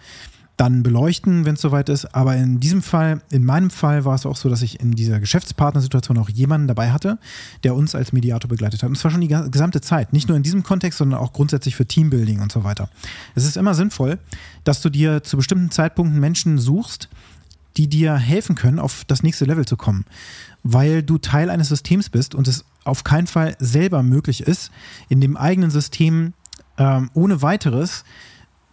dann 0.55 0.81
beleuchten, 0.81 1.43
wenn 1.43 1.55
es 1.55 1.61
soweit 1.61 1.89
ist. 1.89 2.15
Aber 2.15 2.37
in 2.37 2.61
diesem 2.61 2.81
Fall, 2.81 3.21
in 3.31 3.43
meinem 3.43 3.69
Fall 3.69 4.05
war 4.05 4.15
es 4.15 4.25
auch 4.25 4.37
so, 4.37 4.47
dass 4.47 4.61
ich 4.61 4.79
in 4.79 4.91
dieser 4.91 5.19
Geschäftspartnersituation 5.19 6.17
auch 6.17 6.29
jemanden 6.29 6.69
dabei 6.69 6.91
hatte, 6.91 7.17
der 7.65 7.75
uns 7.75 7.93
als 7.93 8.13
Mediator 8.13 8.47
begleitet 8.47 8.81
hat. 8.81 8.89
Und 8.89 8.95
zwar 8.95 9.11
schon 9.11 9.19
die 9.19 9.27
gesamte 9.27 9.81
Zeit. 9.81 10.13
Nicht 10.13 10.29
nur 10.29 10.37
in 10.37 10.43
diesem 10.43 10.63
Kontext, 10.63 10.99
sondern 10.99 11.19
auch 11.19 11.33
grundsätzlich 11.33 11.75
für 11.75 11.85
Teambuilding 11.85 12.39
und 12.39 12.51
so 12.51 12.63
weiter. 12.63 12.87
Es 13.35 13.43
ist 13.43 13.57
immer 13.57 13.73
sinnvoll, 13.73 14.19
dass 14.63 14.81
du 14.81 14.89
dir 14.89 15.21
zu 15.23 15.35
bestimmten 15.35 15.69
Zeitpunkten 15.69 16.17
Menschen 16.17 16.57
suchst, 16.59 17.09
die 17.77 17.87
dir 17.87 18.15
helfen 18.15 18.55
können, 18.55 18.79
auf 18.79 19.03
das 19.05 19.23
nächste 19.23 19.45
Level 19.45 19.65
zu 19.65 19.77
kommen, 19.77 20.05
weil 20.63 21.03
du 21.03 21.17
Teil 21.17 21.49
eines 21.49 21.69
Systems 21.69 22.09
bist 22.09 22.35
und 22.35 22.47
es 22.47 22.65
auf 22.83 23.03
keinen 23.03 23.27
Fall 23.27 23.55
selber 23.59 24.03
möglich 24.03 24.41
ist, 24.41 24.71
in 25.09 25.21
dem 25.21 25.37
eigenen 25.37 25.71
System 25.71 26.33
ähm, 26.77 27.09
ohne 27.13 27.41
weiteres 27.41 28.03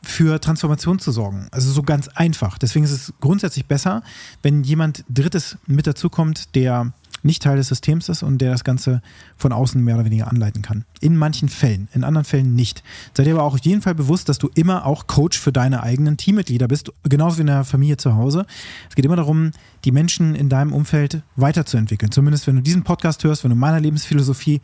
für 0.02 0.40
Transformation 0.40 0.98
zu 0.98 1.12
sorgen. 1.12 1.48
Also 1.50 1.70
so 1.70 1.82
ganz 1.82 2.08
einfach. 2.08 2.58
Deswegen 2.58 2.84
ist 2.84 2.92
es 2.92 3.12
grundsätzlich 3.20 3.66
besser, 3.66 4.02
wenn 4.42 4.62
jemand 4.64 5.04
Drittes 5.08 5.58
mit 5.66 5.86
dazukommt, 5.86 6.54
der 6.54 6.92
nicht 7.22 7.42
Teil 7.42 7.56
des 7.56 7.68
Systems 7.68 8.08
ist 8.08 8.22
und 8.22 8.38
der 8.38 8.50
das 8.50 8.64
Ganze 8.64 9.02
von 9.36 9.52
außen 9.52 9.82
mehr 9.82 9.96
oder 9.96 10.04
weniger 10.04 10.28
anleiten 10.28 10.62
kann. 10.62 10.84
In 11.00 11.16
manchen 11.16 11.48
Fällen, 11.48 11.88
in 11.92 12.04
anderen 12.04 12.24
Fällen 12.24 12.54
nicht. 12.54 12.82
Sei 13.14 13.24
dir 13.24 13.34
aber 13.34 13.44
auch 13.44 13.54
auf 13.54 13.60
jeden 13.60 13.82
Fall 13.82 13.94
bewusst, 13.94 14.28
dass 14.28 14.38
du 14.38 14.50
immer 14.54 14.86
auch 14.86 15.06
Coach 15.06 15.38
für 15.38 15.52
deine 15.52 15.82
eigenen 15.82 16.16
Teammitglieder 16.16 16.68
bist, 16.68 16.92
genauso 17.04 17.38
wie 17.38 17.42
in 17.42 17.46
der 17.48 17.64
Familie 17.64 17.96
zu 17.96 18.14
Hause. 18.14 18.46
Es 18.88 18.94
geht 18.94 19.04
immer 19.04 19.16
darum, 19.16 19.50
die 19.84 19.92
Menschen 19.92 20.34
in 20.34 20.48
deinem 20.48 20.72
Umfeld 20.72 21.22
weiterzuentwickeln. 21.36 22.12
Zumindest 22.12 22.46
wenn 22.46 22.56
du 22.56 22.62
diesen 22.62 22.84
Podcast 22.84 23.24
hörst, 23.24 23.44
wenn 23.44 23.50
du 23.50 23.56
meiner 23.56 23.80
Lebensphilosophie 23.80 24.60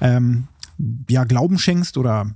ähm, 0.00 0.48
ja, 1.08 1.24
Glauben 1.24 1.58
schenkst 1.58 1.96
oder 1.96 2.30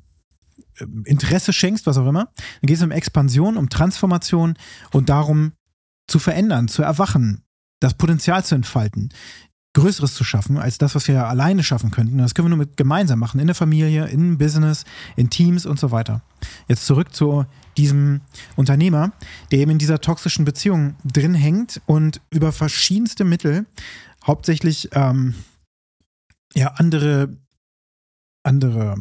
ähm, 0.81 1.03
Interesse 1.05 1.53
schenkst, 1.53 1.87
was 1.87 1.99
auch 1.99 2.07
immer, 2.07 2.31
dann 2.61 2.67
geht 2.67 2.77
es 2.77 2.83
um 2.83 2.91
Expansion, 2.91 3.57
um 3.57 3.69
Transformation 3.69 4.55
und 4.93 5.09
darum 5.09 5.53
zu 6.07 6.19
verändern, 6.19 6.69
zu 6.69 6.83
erwachen, 6.83 7.43
das 7.81 7.95
Potenzial 7.95 8.45
zu 8.45 8.55
entfalten, 8.55 9.11
Größeres 9.75 10.15
zu 10.15 10.25
schaffen, 10.25 10.59
als 10.59 10.79
das, 10.79 10.95
was 10.95 11.07
wir 11.09 11.27
alleine 11.27 11.63
schaffen 11.63 11.91
könnten. 11.91 12.19
Das 12.19 12.35
können 12.35 12.47
wir 12.47 12.57
nur 12.57 12.67
mit 12.67 12.77
gemeinsam 12.77 13.19
machen, 13.19 13.39
in 13.39 13.47
der 13.47 13.55
Familie, 13.55 14.07
in 14.07 14.39
Business, 14.39 14.85
in 15.17 15.31
Teams 15.31 15.67
und 15.67 15.79
so 15.79 15.91
weiter. 15.91 16.23
Jetzt 16.69 16.87
zurück 16.87 17.15
zu 17.15 17.45
diesem 17.77 18.23
Unternehmer, 18.57 19.13
der 19.51 19.61
eben 19.61 19.73
in 19.73 19.79
dieser 19.79 20.01
toxischen 20.01 20.45
Beziehung 20.45 20.97
drin 21.05 21.35
hängt 21.35 21.81
und 21.87 22.21
über 22.31 22.51
verschiedenste 22.53 23.25
Mittel, 23.25 23.67
hauptsächlich 24.27 24.89
ähm, 24.93 25.35
ja 26.55 26.69
andere 26.77 27.37
andere 28.43 28.97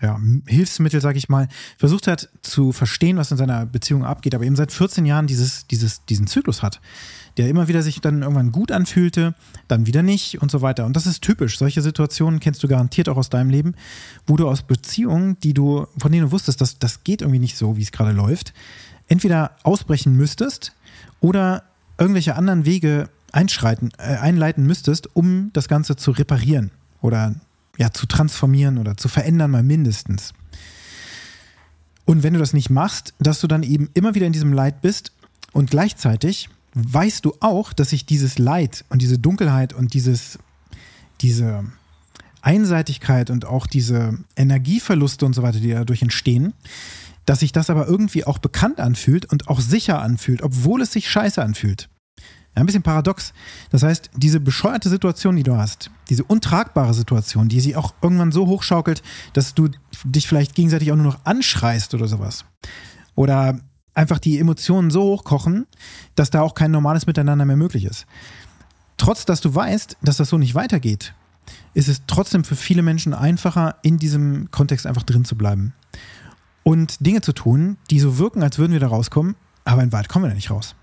ja, 0.00 0.20
Hilfsmittel, 0.46 1.00
sag 1.00 1.16
ich 1.16 1.28
mal, 1.28 1.48
versucht 1.76 2.06
hat 2.06 2.28
zu 2.42 2.70
verstehen, 2.70 3.16
was 3.16 3.32
in 3.32 3.36
seiner 3.36 3.66
Beziehung 3.66 4.04
abgeht, 4.04 4.34
aber 4.34 4.44
eben 4.44 4.54
seit 4.54 4.70
14 4.70 5.04
Jahren 5.06 5.26
dieses, 5.26 5.66
dieses, 5.66 6.04
diesen 6.04 6.28
Zyklus 6.28 6.62
hat, 6.62 6.80
der 7.36 7.48
immer 7.48 7.66
wieder 7.66 7.82
sich 7.82 8.00
dann 8.00 8.22
irgendwann 8.22 8.52
gut 8.52 8.70
anfühlte, 8.70 9.34
dann 9.66 9.86
wieder 9.86 10.04
nicht 10.04 10.40
und 10.40 10.52
so 10.52 10.62
weiter. 10.62 10.86
Und 10.86 10.94
das 10.94 11.06
ist 11.06 11.22
typisch. 11.22 11.58
Solche 11.58 11.82
Situationen 11.82 12.38
kennst 12.38 12.62
du 12.62 12.68
garantiert 12.68 13.08
auch 13.08 13.16
aus 13.16 13.28
deinem 13.28 13.50
Leben, 13.50 13.74
wo 14.26 14.36
du 14.36 14.48
aus 14.48 14.62
Beziehungen, 14.62 15.38
die 15.40 15.52
du, 15.52 15.86
von 15.98 16.12
denen 16.12 16.26
du 16.26 16.32
wusstest, 16.32 16.60
dass 16.60 16.78
das 16.78 17.02
geht 17.02 17.22
irgendwie 17.22 17.40
nicht 17.40 17.56
so, 17.56 17.76
wie 17.76 17.82
es 17.82 17.90
gerade 17.90 18.12
läuft, 18.12 18.54
entweder 19.08 19.56
ausbrechen 19.64 20.14
müsstest 20.14 20.74
oder 21.20 21.64
irgendwelche 21.98 22.36
anderen 22.36 22.64
Wege 22.64 23.08
einschreiten, 23.32 23.90
äh, 23.98 24.16
einleiten 24.16 24.64
müsstest, 24.64 25.14
um 25.16 25.50
das 25.52 25.66
Ganze 25.66 25.96
zu 25.96 26.12
reparieren 26.12 26.70
oder 27.00 27.34
ja, 27.78 27.92
zu 27.92 28.06
transformieren 28.06 28.76
oder 28.76 28.96
zu 28.96 29.08
verändern, 29.08 29.52
mal 29.52 29.62
mindestens. 29.62 30.34
Und 32.04 32.22
wenn 32.22 32.34
du 32.34 32.38
das 32.38 32.52
nicht 32.52 32.70
machst, 32.70 33.14
dass 33.18 33.40
du 33.40 33.46
dann 33.46 33.62
eben 33.62 33.88
immer 33.94 34.14
wieder 34.14 34.26
in 34.26 34.32
diesem 34.32 34.52
Leid 34.52 34.82
bist 34.82 35.12
und 35.52 35.70
gleichzeitig 35.70 36.50
weißt 36.74 37.24
du 37.24 37.34
auch, 37.40 37.72
dass 37.72 37.90
sich 37.90 38.04
dieses 38.04 38.38
Leid 38.38 38.84
und 38.88 39.00
diese 39.00 39.18
Dunkelheit 39.18 39.72
und 39.72 39.94
dieses, 39.94 40.38
diese 41.20 41.64
Einseitigkeit 42.42 43.30
und 43.30 43.46
auch 43.46 43.66
diese 43.66 44.18
Energieverluste 44.36 45.24
und 45.24 45.34
so 45.34 45.42
weiter, 45.42 45.60
die 45.60 45.70
dadurch 45.70 46.02
entstehen, 46.02 46.54
dass 47.26 47.40
sich 47.40 47.52
das 47.52 47.70
aber 47.70 47.86
irgendwie 47.86 48.24
auch 48.24 48.38
bekannt 48.38 48.80
anfühlt 48.80 49.26
und 49.26 49.48
auch 49.48 49.60
sicher 49.60 50.00
anfühlt, 50.00 50.42
obwohl 50.42 50.82
es 50.82 50.92
sich 50.92 51.10
scheiße 51.10 51.42
anfühlt. 51.42 51.88
Ein 52.58 52.66
bisschen 52.66 52.82
paradox. 52.82 53.32
Das 53.70 53.84
heißt, 53.84 54.10
diese 54.16 54.40
bescheuerte 54.40 54.88
Situation, 54.88 55.36
die 55.36 55.44
du 55.44 55.56
hast, 55.56 55.90
diese 56.10 56.24
untragbare 56.24 56.92
Situation, 56.92 57.48
die 57.48 57.60
sich 57.60 57.76
auch 57.76 57.94
irgendwann 58.02 58.32
so 58.32 58.46
hochschaukelt, 58.46 59.02
dass 59.32 59.54
du 59.54 59.68
dich 60.04 60.26
vielleicht 60.26 60.54
gegenseitig 60.54 60.90
auch 60.90 60.96
nur 60.96 61.04
noch 61.04 61.24
anschreist 61.24 61.94
oder 61.94 62.08
sowas. 62.08 62.44
Oder 63.14 63.60
einfach 63.94 64.18
die 64.18 64.38
Emotionen 64.38 64.90
so 64.90 65.02
hochkochen, 65.02 65.66
dass 66.16 66.30
da 66.30 66.40
auch 66.42 66.54
kein 66.54 66.72
normales 66.72 67.06
Miteinander 67.06 67.44
mehr 67.44 67.56
möglich 67.56 67.84
ist. 67.84 68.06
Trotz 68.96 69.24
dass 69.24 69.40
du 69.40 69.54
weißt, 69.54 69.96
dass 70.02 70.16
das 70.16 70.28
so 70.28 70.38
nicht 70.38 70.56
weitergeht, 70.56 71.14
ist 71.74 71.88
es 71.88 72.02
trotzdem 72.06 72.42
für 72.42 72.56
viele 72.56 72.82
Menschen 72.82 73.14
einfacher, 73.14 73.76
in 73.82 73.98
diesem 73.98 74.50
Kontext 74.50 74.86
einfach 74.86 75.04
drin 75.04 75.24
zu 75.24 75.36
bleiben. 75.36 75.74
Und 76.64 77.06
Dinge 77.06 77.20
zu 77.20 77.32
tun, 77.32 77.76
die 77.90 78.00
so 78.00 78.18
wirken, 78.18 78.42
als 78.42 78.58
würden 78.58 78.72
wir 78.72 78.80
da 78.80 78.88
rauskommen, 78.88 79.36
aber 79.64 79.82
in 79.82 79.92
Wahrheit 79.92 80.08
kommen 80.08 80.24
wir 80.24 80.30
da 80.30 80.34
nicht 80.34 80.50
raus. 80.50 80.74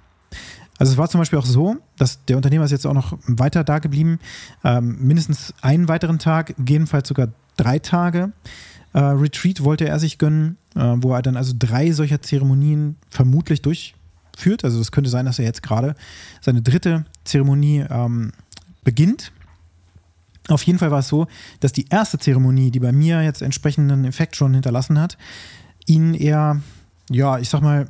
Also 0.77 0.91
es 0.91 0.97
war 0.97 1.09
zum 1.09 1.19
Beispiel 1.19 1.39
auch 1.39 1.45
so, 1.45 1.77
dass 1.97 2.23
der 2.25 2.35
Unternehmer 2.35 2.65
ist 2.65 2.71
jetzt 2.71 2.85
auch 2.85 2.93
noch 2.93 3.17
weiter 3.27 3.63
da 3.63 3.79
geblieben, 3.79 4.19
ähm, 4.63 4.97
mindestens 4.99 5.53
einen 5.61 5.87
weiteren 5.87 6.19
Tag, 6.19 6.53
jedenfalls 6.67 7.07
sogar 7.07 7.29
drei 7.55 7.79
Tage. 7.79 8.33
Äh, 8.93 8.99
Retreat 8.99 9.63
wollte 9.63 9.87
er 9.87 9.99
sich 9.99 10.17
gönnen, 10.17 10.57
äh, 10.75 10.95
wo 10.97 11.13
er 11.13 11.21
dann 11.21 11.37
also 11.37 11.53
drei 11.57 11.91
solcher 11.91 12.21
Zeremonien 12.21 12.97
vermutlich 13.09 13.61
durchführt. 13.61 14.63
Also 14.63 14.81
es 14.81 14.91
könnte 14.91 15.09
sein, 15.09 15.25
dass 15.25 15.39
er 15.39 15.45
jetzt 15.45 15.63
gerade 15.63 15.95
seine 16.41 16.61
dritte 16.61 17.05
Zeremonie 17.23 17.85
ähm, 17.89 18.31
beginnt. 18.83 19.31
Auf 20.47 20.63
jeden 20.63 20.77
Fall 20.77 20.91
war 20.91 20.99
es 20.99 21.07
so, 21.07 21.27
dass 21.59 21.73
die 21.73 21.87
erste 21.89 22.19
Zeremonie, 22.19 22.69
die 22.69 22.79
bei 22.79 22.91
mir 22.91 23.23
jetzt 23.23 23.41
entsprechenden 23.41 24.05
Effekt 24.05 24.35
schon 24.35 24.53
hinterlassen 24.53 24.99
hat, 24.99 25.17
ihn 25.87 26.13
eher, 26.13 26.61
ja, 27.09 27.39
ich 27.39 27.49
sag 27.49 27.61
mal, 27.61 27.89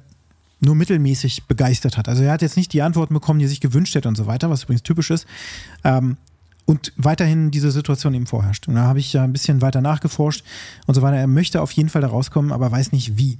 nur 0.59 0.75
mittelmäßig 0.75 1.43
begeistert 1.45 1.97
hat. 1.97 2.07
Also 2.07 2.23
er 2.23 2.31
hat 2.31 2.41
jetzt 2.41 2.57
nicht 2.57 2.73
die 2.73 2.81
Antworten 2.81 3.13
bekommen, 3.13 3.39
die 3.39 3.45
er 3.45 3.49
sich 3.49 3.61
gewünscht 3.61 3.95
hätte 3.95 4.07
und 4.07 4.15
so 4.15 4.25
weiter, 4.25 4.49
was 4.49 4.63
übrigens 4.63 4.83
typisch 4.83 5.11
ist. 5.11 5.25
Ähm, 5.83 6.17
und 6.65 6.93
weiterhin 6.97 7.51
diese 7.51 7.69
Situation 7.71 8.13
eben 8.15 8.25
vorherrscht. 8.25 8.67
Und 8.67 8.75
da 8.75 8.83
habe 8.83 8.99
ich 8.99 9.13
ja 9.13 9.23
ein 9.23 9.33
bisschen 9.33 9.61
weiter 9.61 9.81
nachgeforscht 9.81 10.43
und 10.87 10.95
so 10.95 11.01
weiter. 11.01 11.17
Er 11.17 11.27
möchte 11.27 11.61
auf 11.61 11.71
jeden 11.71 11.89
Fall 11.89 12.01
da 12.01 12.07
rauskommen, 12.07 12.51
aber 12.51 12.71
weiß 12.71 12.91
nicht 12.91 13.17
wie. 13.17 13.37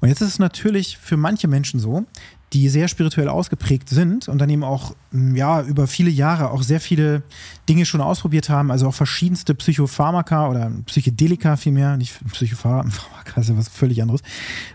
Und 0.00 0.08
jetzt 0.08 0.20
ist 0.20 0.28
es 0.28 0.38
natürlich 0.38 0.98
für 0.98 1.16
manche 1.16 1.46
Menschen 1.46 1.78
so, 1.78 2.06
die 2.52 2.68
sehr 2.68 2.88
spirituell 2.88 3.28
ausgeprägt 3.28 3.88
sind 3.88 4.28
und 4.28 4.38
dann 4.38 4.50
eben 4.50 4.64
auch 4.64 4.94
mm, 5.12 5.36
ja 5.36 5.62
über 5.62 5.86
viele 5.86 6.10
Jahre 6.10 6.50
auch 6.50 6.62
sehr 6.62 6.80
viele 6.80 7.22
Dinge 7.68 7.86
schon 7.86 8.00
ausprobiert 8.00 8.48
haben, 8.48 8.70
also 8.70 8.88
auch 8.88 8.94
verschiedenste 8.94 9.54
Psychopharmaka 9.54 10.48
oder 10.48 10.70
Psychedelika 10.86 11.56
vielmehr, 11.56 11.96
nicht 11.96 12.18
Psychopharmaka, 12.32 12.92
ist 13.40 13.48
ja 13.48 13.56
was 13.56 13.68
völlig 13.68 14.02
anderes, 14.02 14.22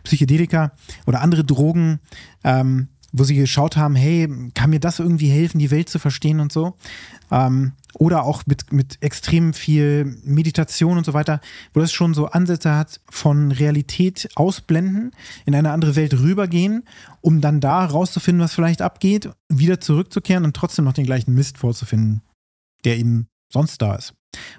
Psychedelika 0.03 0.71
oder 1.05 1.21
andere 1.21 1.43
Drogen, 1.43 1.99
ähm, 2.43 2.87
wo 3.17 3.23
sie 3.23 3.35
geschaut 3.35 3.77
haben, 3.77 3.95
hey, 3.95 4.27
kann 4.53 4.69
mir 4.69 4.79
das 4.79 4.99
irgendwie 4.99 5.29
helfen, 5.29 5.59
die 5.59 5.71
Welt 5.71 5.87
zu 5.89 5.99
verstehen 5.99 6.39
und 6.39 6.51
so. 6.51 6.75
Ähm, 7.31 7.73
oder 7.93 8.23
auch 8.23 8.43
mit, 8.45 8.73
mit 8.73 8.97
extrem 9.01 9.53
viel 9.53 10.19
Meditation 10.23 10.97
und 10.97 11.05
so 11.05 11.13
weiter, 11.13 11.39
wo 11.73 11.79
das 11.79 11.93
schon 11.93 12.13
so 12.13 12.27
Ansätze 12.27 12.75
hat 12.75 12.99
von 13.09 13.53
Realität 13.53 14.29
ausblenden, 14.35 15.11
in 15.45 15.55
eine 15.55 15.71
andere 15.71 15.95
Welt 15.95 16.13
rübergehen, 16.13 16.83
um 17.21 17.39
dann 17.39 17.61
da 17.61 17.85
rauszufinden, 17.85 18.43
was 18.43 18.53
vielleicht 18.53 18.81
abgeht, 18.81 19.29
wieder 19.47 19.79
zurückzukehren 19.79 20.43
und 20.43 20.55
trotzdem 20.55 20.83
noch 20.83 20.93
den 20.93 21.05
gleichen 21.05 21.33
Mist 21.33 21.57
vorzufinden, 21.57 22.21
der 22.83 22.97
eben 22.97 23.27
sonst 23.49 23.81
da 23.81 23.95
ist. 23.95 24.13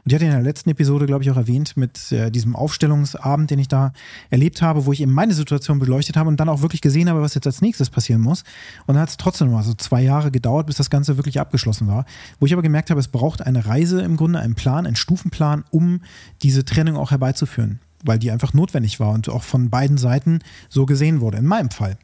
Und 0.04 0.12
ich 0.12 0.14
hatte 0.14 0.24
in 0.24 0.30
der 0.30 0.42
letzten 0.42 0.70
Episode, 0.70 1.06
glaube 1.06 1.22
ich, 1.22 1.30
auch 1.30 1.36
erwähnt 1.36 1.76
mit 1.76 2.10
äh, 2.12 2.30
diesem 2.30 2.56
Aufstellungsabend, 2.56 3.50
den 3.50 3.58
ich 3.58 3.68
da 3.68 3.92
erlebt 4.30 4.62
habe, 4.62 4.86
wo 4.86 4.92
ich 4.92 5.00
eben 5.00 5.12
meine 5.12 5.34
Situation 5.34 5.78
beleuchtet 5.78 6.16
habe 6.16 6.28
und 6.28 6.38
dann 6.40 6.48
auch 6.48 6.62
wirklich 6.62 6.80
gesehen 6.80 7.08
habe, 7.08 7.22
was 7.22 7.34
jetzt 7.34 7.46
als 7.46 7.60
nächstes 7.60 7.90
passieren 7.90 8.22
muss. 8.22 8.42
Und 8.86 8.94
dann 8.94 9.02
hat 9.02 9.10
es 9.10 9.16
trotzdem 9.16 9.50
mal 9.50 9.62
so 9.62 9.74
zwei 9.74 10.02
Jahre 10.02 10.30
gedauert, 10.30 10.66
bis 10.66 10.76
das 10.76 10.90
Ganze 10.90 11.16
wirklich 11.16 11.40
abgeschlossen 11.40 11.88
war. 11.88 12.04
Wo 12.40 12.46
ich 12.46 12.52
aber 12.52 12.62
gemerkt 12.62 12.90
habe, 12.90 13.00
es 13.00 13.08
braucht 13.08 13.42
eine 13.42 13.66
Reise 13.66 14.00
im 14.02 14.16
Grunde, 14.16 14.40
einen 14.40 14.54
Plan, 14.54 14.86
einen 14.86 14.96
Stufenplan, 14.96 15.64
um 15.70 16.00
diese 16.42 16.64
Trennung 16.64 16.96
auch 16.96 17.10
herbeizuführen. 17.10 17.80
Weil 18.04 18.18
die 18.18 18.30
einfach 18.30 18.54
notwendig 18.54 19.00
war 19.00 19.10
und 19.10 19.28
auch 19.28 19.42
von 19.42 19.70
beiden 19.70 19.98
Seiten 19.98 20.40
so 20.68 20.86
gesehen 20.86 21.20
wurde. 21.20 21.38
In 21.38 21.46
meinem 21.46 21.70
Fall 21.70 21.98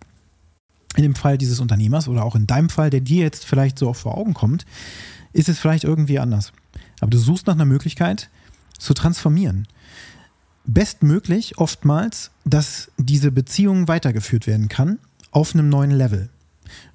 in 0.97 1.03
dem 1.03 1.15
Fall 1.15 1.39
dieses 1.39 1.61
Unternehmers 1.61 2.09
oder 2.09 2.25
auch 2.25 2.35
in 2.35 2.47
deinem 2.47 2.69
Fall, 2.69 2.91
der 2.91 3.01
dir 3.01 3.23
jetzt 3.23 3.45
vielleicht 3.45 3.79
so 3.79 3.89
auch 3.89 3.97
vor 3.97 4.17
Augen 4.17 4.35
kommt, 4.35 4.67
ist 5.33 5.49
es 5.49 5.59
vielleicht 5.59 5.85
irgendwie 5.85 6.19
anders. 6.19 6.53
Aber 7.01 7.11
du 7.11 7.19
suchst 7.19 7.47
nach 7.47 7.55
einer 7.55 7.65
Möglichkeit 7.65 8.29
zu 8.79 8.95
transformieren. 8.95 9.67
Bestmöglich 10.65 11.59
oftmals, 11.59 12.31
dass 12.45 12.91
diese 12.99 13.33
Beziehung 13.33 13.89
weitergeführt 13.89 14.47
werden 14.47 14.69
kann 14.69 14.99
auf 15.31 15.55
einem 15.55 15.69
neuen 15.69 15.91
Level. 15.91 16.29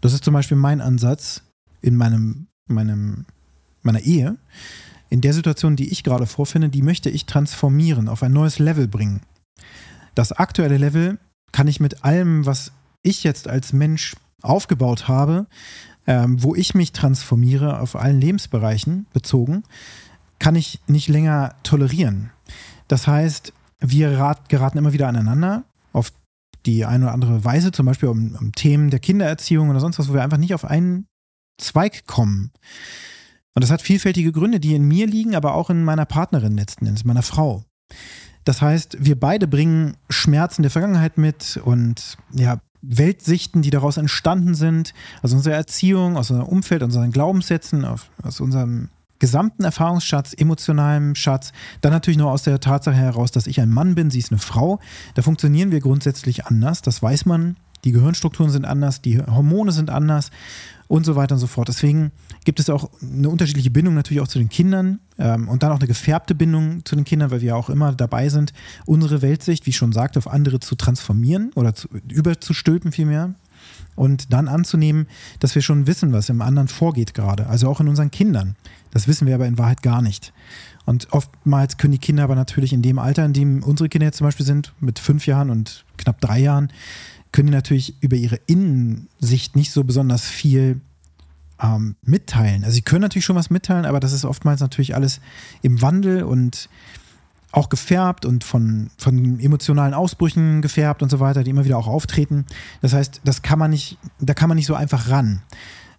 Das 0.01 0.13
ist 0.13 0.24
zum 0.24 0.34
Beispiel 0.34 0.58
mein 0.58 0.80
Ansatz 0.80 1.42
in 1.82 1.96
meinem, 1.96 2.48
meinem, 2.68 3.25
meiner 3.82 4.01
Ehe. 4.01 4.38
In 5.10 5.22
der 5.22 5.34
Situation, 5.34 5.75
die 5.75 5.89
ich 5.89 6.04
gerade 6.04 6.27
vorfinde, 6.27 6.70
die 6.70 6.82
möchte 6.82 7.10
ich 7.10 7.25
transformieren, 7.25 8.10
auf 8.10 8.24
ein 8.24 8.34
neues 8.34 8.60
Level 8.60 8.88
bringen. 8.88 9.22
Das 10.16 10.32
aktuelle 10.32 10.77
Level 10.77 11.18
kann 11.51 11.68
ich 11.68 11.80
mit 11.80 12.04
allem, 12.04 12.46
was 12.46 12.72
ich 13.08 13.24
jetzt 13.24 13.48
als 13.48 13.74
Mensch 13.74 14.16
aufgebaut 14.42 15.08
habe, 15.08 15.48
ähm, 16.06 16.42
wo 16.42 16.56
ich 16.56 16.74
mich 16.74 16.92
transformiere 16.92 17.80
auf 17.80 17.96
allen 17.96 18.22
Lebensbereichen 18.22 19.08
bezogen, 19.14 19.64
kann 20.40 20.56
ich 20.56 20.80
nicht 20.88 21.08
länger 21.08 21.56
tolerieren. 21.64 22.32
Das 22.88 23.08
heißt, 23.08 23.54
wir 23.80 24.18
rat, 24.18 24.50
geraten 24.50 24.78
immer 24.78 24.94
wieder 24.94 25.08
aneinander 25.08 25.66
auf 25.94 26.12
die 26.66 26.86
eine 26.86 27.06
oder 27.06 27.14
andere 27.14 27.44
Weise, 27.44 27.72
zum 27.72 27.86
Beispiel 27.86 28.10
um, 28.10 28.36
um 28.40 28.52
Themen 28.52 28.90
der 28.90 29.00
Kindererziehung 29.00 29.70
oder 29.70 29.80
sonst 29.80 30.00
was, 30.00 30.10
wo 30.10 30.14
wir 30.14 30.24
einfach 30.24 30.38
nicht 30.38 30.54
auf 30.54 30.66
einen 30.66 31.08
Zweig 31.60 32.06
kommen. 32.06 32.52
Und 33.56 33.64
das 33.64 33.72
hat 33.72 33.82
vielfältige 33.82 34.32
Gründe, 34.32 34.60
die 34.60 34.76
in 34.76 34.84
mir 34.84 35.08
liegen, 35.08 35.36
aber 35.36 35.56
auch 35.56 35.70
in 35.70 35.84
meiner 35.84 36.06
Partnerin 36.06 36.56
letzten 36.56 36.86
Endes, 36.86 37.06
meiner 37.06 37.24
Frau. 37.24 37.64
Das 38.44 38.62
heißt, 38.62 38.98
wir 39.00 39.20
beide 39.20 39.48
bringen 39.48 39.98
Schmerzen 40.10 40.62
der 40.62 40.72
Vergangenheit 40.72 41.18
mit 41.18 41.60
und 41.66 42.18
ja, 42.32 42.60
Weltsichten, 42.89 43.62
die 43.62 43.70
daraus 43.70 43.98
entstanden 43.98 44.56
sind, 44.56 44.94
aus 45.22 45.34
unserer 45.34 45.56
Erziehung, 45.56 46.17
aus 46.17 46.32
unserem 46.32 46.50
Umfeld, 46.50 46.84
unseren 46.84 47.12
Glaubenssätzen, 47.12 47.86
aus 47.86 48.39
unserem 48.39 48.89
gesamten 49.20 49.63
Erfahrungsschatz, 49.63 50.34
emotionalem 50.38 51.15
Schatz, 51.15 51.51
dann 51.82 51.91
natürlich 51.91 52.17
nur 52.17 52.32
aus 52.32 52.44
der 52.44 52.60
Tatsache 52.60 52.96
heraus, 52.96 53.32
dass 53.32 53.48
ich 53.48 53.60
ein 53.60 53.70
Mann 53.70 53.96
bin, 53.96 54.12
sie 54.12 54.20
ist 54.20 54.32
eine 54.32 54.39
Frau. 54.39 54.79
Da 55.15 55.22
funktionieren 55.22 55.72
wir 55.72 55.79
grundsätzlich 55.79 56.46
anders, 56.46 56.82
das 56.82 57.01
weiß 57.01 57.25
man. 57.25 57.58
Die 57.84 57.91
Gehirnstrukturen 57.91 58.51
sind 58.51 58.65
anders, 58.65 59.01
die 59.01 59.19
Hormone 59.19 59.72
sind 59.72 59.89
anders 59.89 60.31
und 60.88 61.05
so 61.05 61.15
weiter 61.15 61.36
und 61.36 61.39
so 61.39 61.48
fort. 61.48 61.67
Deswegen 61.67 62.12
gibt 62.46 62.60
es 62.60 62.69
auch 62.69 62.89
eine 63.01 63.29
unterschiedliche 63.29 63.72
Bindung 63.72 63.93
natürlich 63.93 64.22
auch 64.22 64.27
zu 64.27 64.39
den 64.39 64.50
Kindern 64.50 65.00
ähm, 65.17 65.48
und 65.50 65.63
dann 65.63 65.72
auch 65.72 65.79
eine 65.79 65.88
gefärbte 65.88 66.36
Bindung 66.36 66.86
zu 66.86 66.96
den 66.96 67.05
Kindern, 67.05 67.31
weil 67.31 67.41
wir 67.41 67.55
auch 67.55 67.69
immer 67.69 67.93
dabei 67.93 68.29
sind, 68.29 68.53
unsere 68.86 69.22
Weltsicht, 69.22 69.65
wie 69.65 69.72
ich 69.72 69.77
schon 69.77 69.91
sagte, 69.91 70.19
auf 70.19 70.27
andere 70.27 70.60
zu 70.60 70.75
transformieren 70.75 71.51
oder 71.55 71.75
zu, 71.75 71.88
überzustülpen 72.10 72.91
vielmehr 72.91 73.36
und 73.96 74.31
dann 74.31 74.48
anzunehmen, 74.48 75.07
dass 75.39 75.55
wir 75.55 75.62
schon 75.62 75.88
wissen, 75.88 76.13
was 76.13 76.29
im 76.29 76.41
anderen 76.41 76.67
vorgeht 76.67 77.13
gerade, 77.13 77.48
also 77.48 77.67
auch 77.67 77.81
in 77.81 77.88
unseren 77.88 78.12
Kindern. 78.12 78.55
Das 78.91 79.07
wissen 79.07 79.27
wir 79.27 79.36
aber 79.36 79.48
in 79.48 79.57
Wahrheit 79.57 79.81
gar 79.81 80.01
nicht. 80.01 80.34
Und 80.86 81.12
oftmals 81.12 81.77
können 81.77 81.91
die 81.91 82.00
Kinder 82.00 82.24
aber 82.24 82.36
natürlich 82.36 82.72
in 82.72 82.81
dem 82.81 82.98
Alter, 82.98 83.25
in 83.25 83.34
dem 83.34 83.63
unsere 83.63 83.89
Kinder 83.89 84.05
jetzt 84.05 84.17
zum 84.17 84.27
Beispiel 84.27 84.46
sind, 84.46 84.74
mit 84.79 85.00
fünf 85.00 85.25
Jahren 85.25 85.50
und 85.50 85.84
knapp 85.98 86.22
drei 86.22 86.39
Jahren, 86.39 86.72
können 87.31 87.48
die 87.48 87.53
natürlich 87.53 88.01
über 88.01 88.15
ihre 88.15 88.39
Innensicht 88.48 89.55
nicht 89.55 89.72
so 89.72 89.84
besonders 89.84 90.25
viel 90.25 90.81
ähm, 91.62 91.96
mitteilen. 92.01 92.63
Also 92.63 92.75
sie 92.75 92.81
können 92.81 93.01
natürlich 93.01 93.25
schon 93.25 93.36
was 93.36 93.50
mitteilen, 93.50 93.86
aber 93.86 94.00
das 94.00 94.13
ist 94.13 94.25
oftmals 94.25 94.62
natürlich 94.62 94.96
alles 94.96 95.19
im 95.62 95.81
Wandel 95.81 96.24
und 96.24 96.69
auch 97.51 97.69
gefärbt 97.69 98.25
und 98.25 98.43
von, 98.43 98.91
von 98.98 99.39
emotionalen 99.39 99.93
Ausbrüchen 99.93 100.62
gefärbt 100.62 101.01
und 101.01 101.10
so 101.10 101.19
weiter, 101.19 101.43
die 101.43 101.50
immer 101.50 101.65
wieder 101.65 101.77
auch 101.77 101.88
auftreten. 101.88 102.46
Das 102.81 102.93
heißt, 102.93 103.22
das 103.24 103.41
kann 103.41 103.57
man 103.57 103.72
nicht, 103.72 103.98
da 104.19 104.34
kann 104.34 104.50
man 104.50 104.57
nicht 104.57 104.67
so 104.67 104.75
einfach 104.75 105.10
ran, 105.10 105.41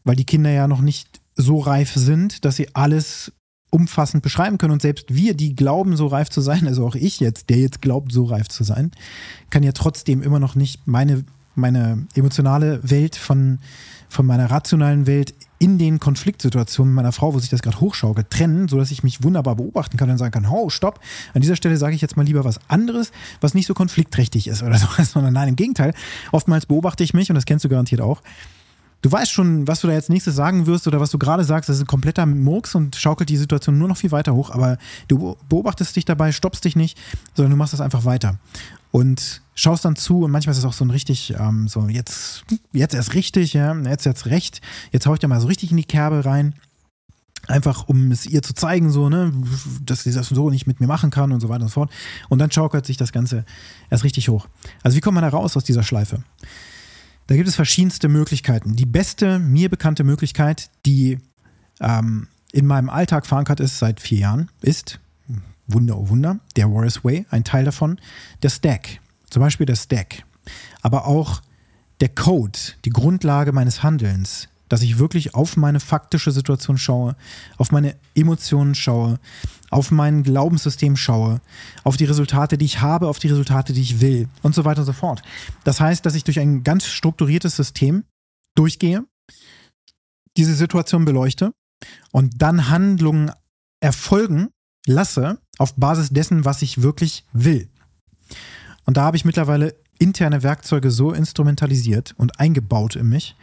weil 0.05 0.17
die 0.17 0.25
Kinder 0.27 0.51
ja 0.51 0.69
noch 0.69 0.81
nicht 0.81 1.21
so 1.35 1.59
reif 1.59 1.95
sind, 1.95 2.45
dass 2.45 2.57
sie 2.57 2.75
alles 2.75 3.33
umfassend 3.71 4.23
beschreiben 4.23 4.59
können. 4.59 4.73
Und 4.73 4.83
selbst 4.83 5.15
wir, 5.15 5.35
die 5.35 5.55
glauben, 5.55 5.97
so 5.97 6.07
reif 6.07 6.31
zu 6.31 6.41
sein, 6.41 6.67
also 6.67 6.87
auch 6.87 6.95
ich 6.95 7.21
jetzt, 7.21 7.51
der 7.51 7.59
jetzt 7.59 7.83
glaubt, 7.83 8.13
so 8.13 8.25
reif 8.25 8.49
zu 8.49 8.65
sein, 8.65 8.93
kann 9.51 9.63
ja 9.63 9.73
trotzdem 9.73 10.23
immer 10.23 10.39
noch 10.39 10.55
nicht 10.55 10.87
meine, 10.87 11.25
meine 11.55 12.07
emotionale 12.15 12.81
Welt 12.89 13.17
von, 13.17 13.59
von 14.09 14.27
meiner 14.27 14.51
rationalen 14.51 15.07
Welt 15.07 15.35
in 15.59 15.77
den 15.77 15.99
Konfliktsituationen 15.99 16.95
meiner 16.95 17.13
Frau, 17.13 17.35
wo 17.35 17.39
sich 17.41 17.51
das 17.51 17.63
gerade 17.63 17.81
hochschaukelt, 17.81 18.31
trennen, 18.31 18.69
sodass 18.69 18.91
ich 18.91 19.03
mich 19.03 19.25
wunderbar 19.25 19.57
beobachten 19.57 19.97
kann 19.97 20.09
und 20.09 20.19
sagen 20.19 20.31
kann, 20.31 20.47
oh, 20.47 20.71
stopp, 20.71 21.01
an 21.35 21.43
dieser 21.43 21.57
Stelle 21.57 21.77
sage 21.77 21.95
ich 21.95 22.01
jetzt 22.01 22.17
mal 22.17 22.25
lieber 22.25 22.45
was 22.45 22.61
anderes, 22.69 23.11
was 23.41 23.55
nicht 23.55 23.67
so 23.67 23.75
konfliktträchtig 23.75 24.47
ist 24.47 24.63
oder 24.63 24.79
so, 24.79 24.87
sondern 25.03 25.35
nein, 25.35 25.49
im 25.49 25.57
Gegenteil. 25.57 25.95
Oftmals 26.31 26.67
beobachte 26.67 27.03
ich 27.03 27.13
mich, 27.13 27.29
und 27.29 27.35
das 27.35 27.45
kennst 27.45 27.65
du 27.65 27.69
garantiert 27.69 28.01
auch, 28.01 28.23
du 29.03 29.13
weißt 29.13 29.31
schon, 29.31 29.67
was 29.69 29.81
du 29.81 29.87
da 29.87 29.93
jetzt 29.93 30.11
nächstes 30.11 30.35
sagen 30.35 30.67
wirst 30.67 30.87
oder 30.87 31.01
was 31.01 31.11
du 31.11 31.19
gerade 31.19 31.45
sagst, 31.45 31.69
das 31.69 31.77
ist 31.77 31.83
ein 31.83 31.87
kompletter 31.87 32.27
Murks 32.27 32.75
und 32.75 32.97
schaukelt 32.97 33.29
die 33.29 33.37
Situation 33.37 33.79
nur 33.79 33.89
noch 33.89 33.97
viel 33.97 34.11
weiter 34.11 34.35
hoch, 34.35 34.51
aber 34.51 34.79
du 35.07 35.37
beobachtest 35.49 35.95
dich 35.97 36.05
dabei, 36.05 36.33
stoppst 36.33 36.65
dich 36.65 36.77
nicht, 36.77 36.99
sondern 37.35 37.53
du 37.53 37.57
machst 37.57 37.73
das 37.73 37.81
einfach 37.81 38.05
weiter. 38.05 38.39
Und 38.91 39.43
schaust 39.55 39.85
dann 39.85 39.97
zu 39.97 40.25
und 40.25 40.31
manchmal 40.31 40.53
ist 40.53 40.59
es 40.59 40.65
auch 40.65 40.73
so 40.73 40.85
ein 40.85 40.91
richtig, 40.91 41.35
ähm, 41.39 41.69
so 41.69 41.89
jetzt, 41.89 42.45
jetzt 42.73 42.95
erst 42.95 43.15
richtig, 43.15 43.53
ja, 43.53 43.75
jetzt 43.75 44.07
jetzt 44.07 44.27
recht, 44.27 44.61
jetzt 44.93 45.07
hau 45.07 45.15
ich 45.15 45.21
da 45.21 45.29
mal 45.29 45.41
so 45.41 45.47
richtig 45.47 45.71
in 45.71 45.77
die 45.77 45.85
Kerbe 45.85 46.25
rein. 46.25 46.55
Einfach 47.47 47.89
um 47.89 48.11
es 48.11 48.27
ihr 48.27 48.43
zu 48.43 48.53
zeigen, 48.53 48.91
so, 48.91 49.09
ne, 49.09 49.33
dass 49.83 50.03
sie 50.03 50.13
das 50.13 50.29
so 50.29 50.51
nicht 50.51 50.67
mit 50.67 50.81
mir 50.81 50.87
machen 50.87 51.11
kann 51.11 51.33
und 51.33 51.41
so 51.41 51.49
weiter 51.49 51.63
und 51.63 51.69
so 51.69 51.75
fort. 51.75 51.91
Und 52.29 52.41
dann 52.41 52.51
schaukelt 52.51 52.85
sich 52.85 52.99
das 52.99 53.11
Ganze 53.11 53.45
erst 53.89 54.05
richtig 54.05 54.29
hoch. 54.29 54.49
Also 54.83 54.97
wie 54.97 55.01
kommt 55.01 55.15
man 55.15 55.23
da 55.23 55.31
raus 55.31 55.57
aus 55.57 55.65
dieser 55.65 55.83
Schleife? 55.83 56.23
Da 57.29 57.37
gibt 57.37 57.47
es 57.47 57.57
verschiedenste 57.57 58.09
Möglichkeiten. 58.09 58.75
Die 58.75 58.87
beste, 58.87 59.39
mir 59.39 59.69
bekannte 59.69 60.03
Möglichkeit, 60.03 60.71
die 60.87 61.19
ähm, 61.79 62.27
in 62.53 62.67
meinem 62.67 62.89
Alltag 62.89 63.27
verankert 63.27 63.61
ist 63.61 63.79
seit 63.79 64.01
vier 64.01 64.19
Jahren, 64.21 64.51
ist, 64.63 64.99
Wunder, 65.67 65.99
oh 65.99 66.09
Wunder, 66.09 66.41
der 66.57 66.73
Warriors 66.73 67.05
Way, 67.05 67.27
ein 67.31 67.45
Teil 67.45 67.67
davon, 67.67 68.01
der 68.43 68.49
Stack. 68.49 69.01
Zum 69.29 69.43
Beispiel 69.43 69.67
der 69.67 69.77
Stack. 69.77 70.25
Aber 70.81 71.07
auch 71.07 71.43
der 72.01 72.09
Code, 72.09 72.59
die 72.87 72.91
Grundlage 72.91 73.53
meines 73.53 73.83
Handelns, 73.83 74.49
dass 74.69 74.83
ich 74.83 74.99
wirklich 74.99 75.35
auf 75.35 75.57
meine 75.57 75.81
faktische 75.81 76.33
Situation 76.33 76.79
schaue, 76.79 77.17
auf 77.57 77.73
meine 77.73 77.97
Emotionen 78.15 78.75
schaue, 78.75 79.19
auf 79.71 79.91
mein 79.91 80.23
Glaubenssystem 80.23 80.97
schaue, 80.97 81.41
auf 81.85 81.97
die 81.97 82.05
Resultate, 82.05 82.59
die 82.59 82.65
ich 82.65 82.81
habe, 82.81 83.09
auf 83.09 83.19
die 83.19 83.29
Resultate, 83.29 83.73
die 83.73 83.83
ich 83.83 84.01
will 84.01 84.29
und 84.43 84.55
so 84.55 84.65
weiter 84.65 84.81
und 84.81 84.87
so 84.87 84.93
fort. 84.93 85.23
Das 85.65 85.81
heißt, 85.81 86.05
dass 86.05 86.15
ich 86.15 86.25
durch 86.25 86.41
ein 86.41 86.65
ganz 86.65 86.87
strukturiertes 86.87 87.57
System 87.57 88.05
durchgehe, 88.55 89.05
diese 90.37 90.55
Situation 90.55 91.05
beleuchte 91.05 91.53
und 92.13 92.41
dann 92.43 92.69
Handlungen 92.69 93.33
erfolgen 93.81 94.49
lasse 94.87 95.39
auf 95.59 95.75
Basis 95.77 96.11
dessen, 96.11 96.45
was 96.45 96.63
ich 96.63 96.83
wirklich 96.83 97.25
will. 97.33 97.69
Und 98.85 98.97
da 98.97 99.03
habe 99.03 99.17
ich 99.17 99.25
mittlerweile 99.25 99.77
interne 99.99 100.43
Werkzeuge 100.43 100.91
so 100.91 101.13
instrumentalisiert 101.13 102.15
und 102.17 102.41
eingebaut 102.41 102.97
in 102.97 103.09
mich, 103.09 103.37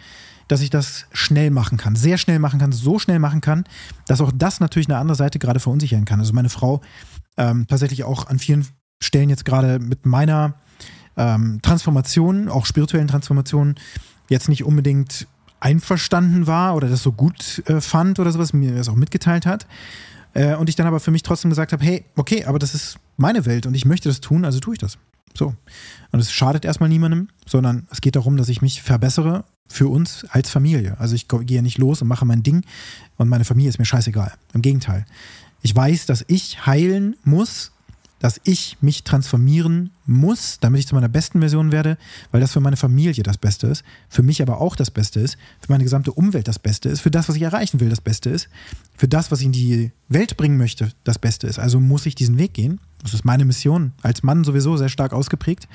dass 0.47 0.61
ich 0.61 0.69
das 0.69 1.05
schnell 1.11 1.51
machen 1.51 1.77
kann, 1.77 1.95
sehr 1.95 2.17
schnell 2.17 2.39
machen 2.39 2.59
kann, 2.59 2.71
so 2.71 2.99
schnell 2.99 3.19
machen 3.19 3.41
kann, 3.41 3.63
dass 4.07 4.21
auch 4.21 4.31
das 4.33 4.59
natürlich 4.59 4.87
eine 4.87 4.97
andere 4.97 5.15
Seite 5.15 5.39
gerade 5.39 5.59
verunsichern 5.59 6.05
kann. 6.05 6.19
Also 6.19 6.33
meine 6.33 6.49
Frau 6.49 6.81
ähm, 7.37 7.65
tatsächlich 7.67 8.03
auch 8.03 8.27
an 8.27 8.39
vielen 8.39 8.65
Stellen 9.01 9.29
jetzt 9.29 9.45
gerade 9.45 9.79
mit 9.79 10.05
meiner 10.05 10.55
ähm, 11.17 11.59
Transformation, 11.61 12.49
auch 12.49 12.65
spirituellen 12.65 13.07
Transformation, 13.07 13.75
jetzt 14.29 14.49
nicht 14.49 14.63
unbedingt 14.63 15.27
einverstanden 15.59 16.47
war 16.47 16.75
oder 16.75 16.89
das 16.89 17.01
so 17.01 17.11
gut 17.11 17.63
äh, 17.67 17.81
fand 17.81 18.19
oder 18.19 18.31
sowas, 18.31 18.53
mir 18.53 18.75
das 18.75 18.89
auch 18.89 18.95
mitgeteilt 18.95 19.45
hat. 19.45 19.65
Äh, 20.33 20.55
und 20.55 20.69
ich 20.69 20.75
dann 20.75 20.87
aber 20.87 20.99
für 20.99 21.11
mich 21.11 21.23
trotzdem 21.23 21.49
gesagt 21.49 21.71
habe, 21.73 21.83
hey, 21.83 22.05
okay, 22.15 22.45
aber 22.45 22.59
das 22.59 22.75
ist 22.75 22.97
meine 23.17 23.45
Welt 23.45 23.65
und 23.65 23.73
ich 23.73 23.85
möchte 23.85 24.09
das 24.09 24.21
tun, 24.21 24.45
also 24.45 24.59
tue 24.59 24.73
ich 24.73 24.79
das. 24.79 24.97
So. 25.37 25.55
Und 26.11 26.19
es 26.19 26.31
schadet 26.31 26.65
erstmal 26.65 26.89
niemandem, 26.89 27.29
sondern 27.45 27.87
es 27.91 28.01
geht 28.01 28.15
darum, 28.15 28.37
dass 28.37 28.49
ich 28.49 28.61
mich 28.61 28.81
verbessere 28.81 29.45
für 29.67 29.87
uns 29.87 30.25
als 30.29 30.49
Familie. 30.49 30.99
Also 30.99 31.15
ich 31.15 31.27
gehe 31.27 31.63
nicht 31.63 31.77
los 31.77 32.01
und 32.01 32.07
mache 32.07 32.25
mein 32.25 32.43
Ding 32.43 32.65
und 33.17 33.29
meine 33.29 33.45
Familie 33.45 33.69
ist 33.69 33.79
mir 33.79 33.85
scheißegal. 33.85 34.33
Im 34.53 34.61
Gegenteil. 34.61 35.05
Ich 35.61 35.75
weiß, 35.75 36.05
dass 36.05 36.23
ich 36.27 36.65
heilen 36.65 37.15
muss, 37.23 37.71
dass 38.19 38.39
ich 38.43 38.77
mich 38.81 39.03
transformieren 39.03 39.91
muss, 40.05 40.59
damit 40.59 40.79
ich 40.79 40.87
zu 40.87 40.95
meiner 40.95 41.09
besten 41.09 41.39
Version 41.39 41.71
werde, 41.71 41.97
weil 42.31 42.41
das 42.41 42.53
für 42.53 42.59
meine 42.59 42.77
Familie 42.77 43.23
das 43.23 43.37
Beste 43.37 43.67
ist, 43.67 43.83
für 44.09 44.23
mich 44.23 44.41
aber 44.41 44.61
auch 44.61 44.75
das 44.75 44.89
Beste 44.89 45.19
ist, 45.19 45.37
für 45.59 45.71
meine 45.71 45.83
gesamte 45.83 46.11
Umwelt 46.11 46.47
das 46.47 46.57
Beste 46.57 46.89
ist, 46.89 47.01
für 47.01 47.11
das, 47.11 47.27
was 47.27 47.35
ich 47.35 47.41
erreichen 47.41 47.79
will, 47.79 47.89
das 47.89 48.01
Beste 48.01 48.29
ist, 48.29 48.49
für 48.95 49.07
das, 49.07 49.31
was 49.31 49.41
ich 49.41 49.47
in 49.47 49.51
die 49.51 49.91
Welt 50.07 50.37
bringen 50.37 50.57
möchte, 50.57 50.91
das 51.03 51.19
Beste 51.19 51.47
ist. 51.47 51.59
Also 51.59 51.79
muss 51.79 52.05
ich 52.05 52.15
diesen 52.15 52.37
Weg 52.37 52.53
gehen. 52.53 52.79
Das 53.03 53.13
ist 53.13 53.25
meine 53.25 53.45
Mission. 53.45 53.93
Als 54.01 54.23
Mann 54.23 54.43
sowieso 54.43 54.77
sehr 54.77 54.89
stark 54.89 55.13
ausgeprägt. 55.13 55.67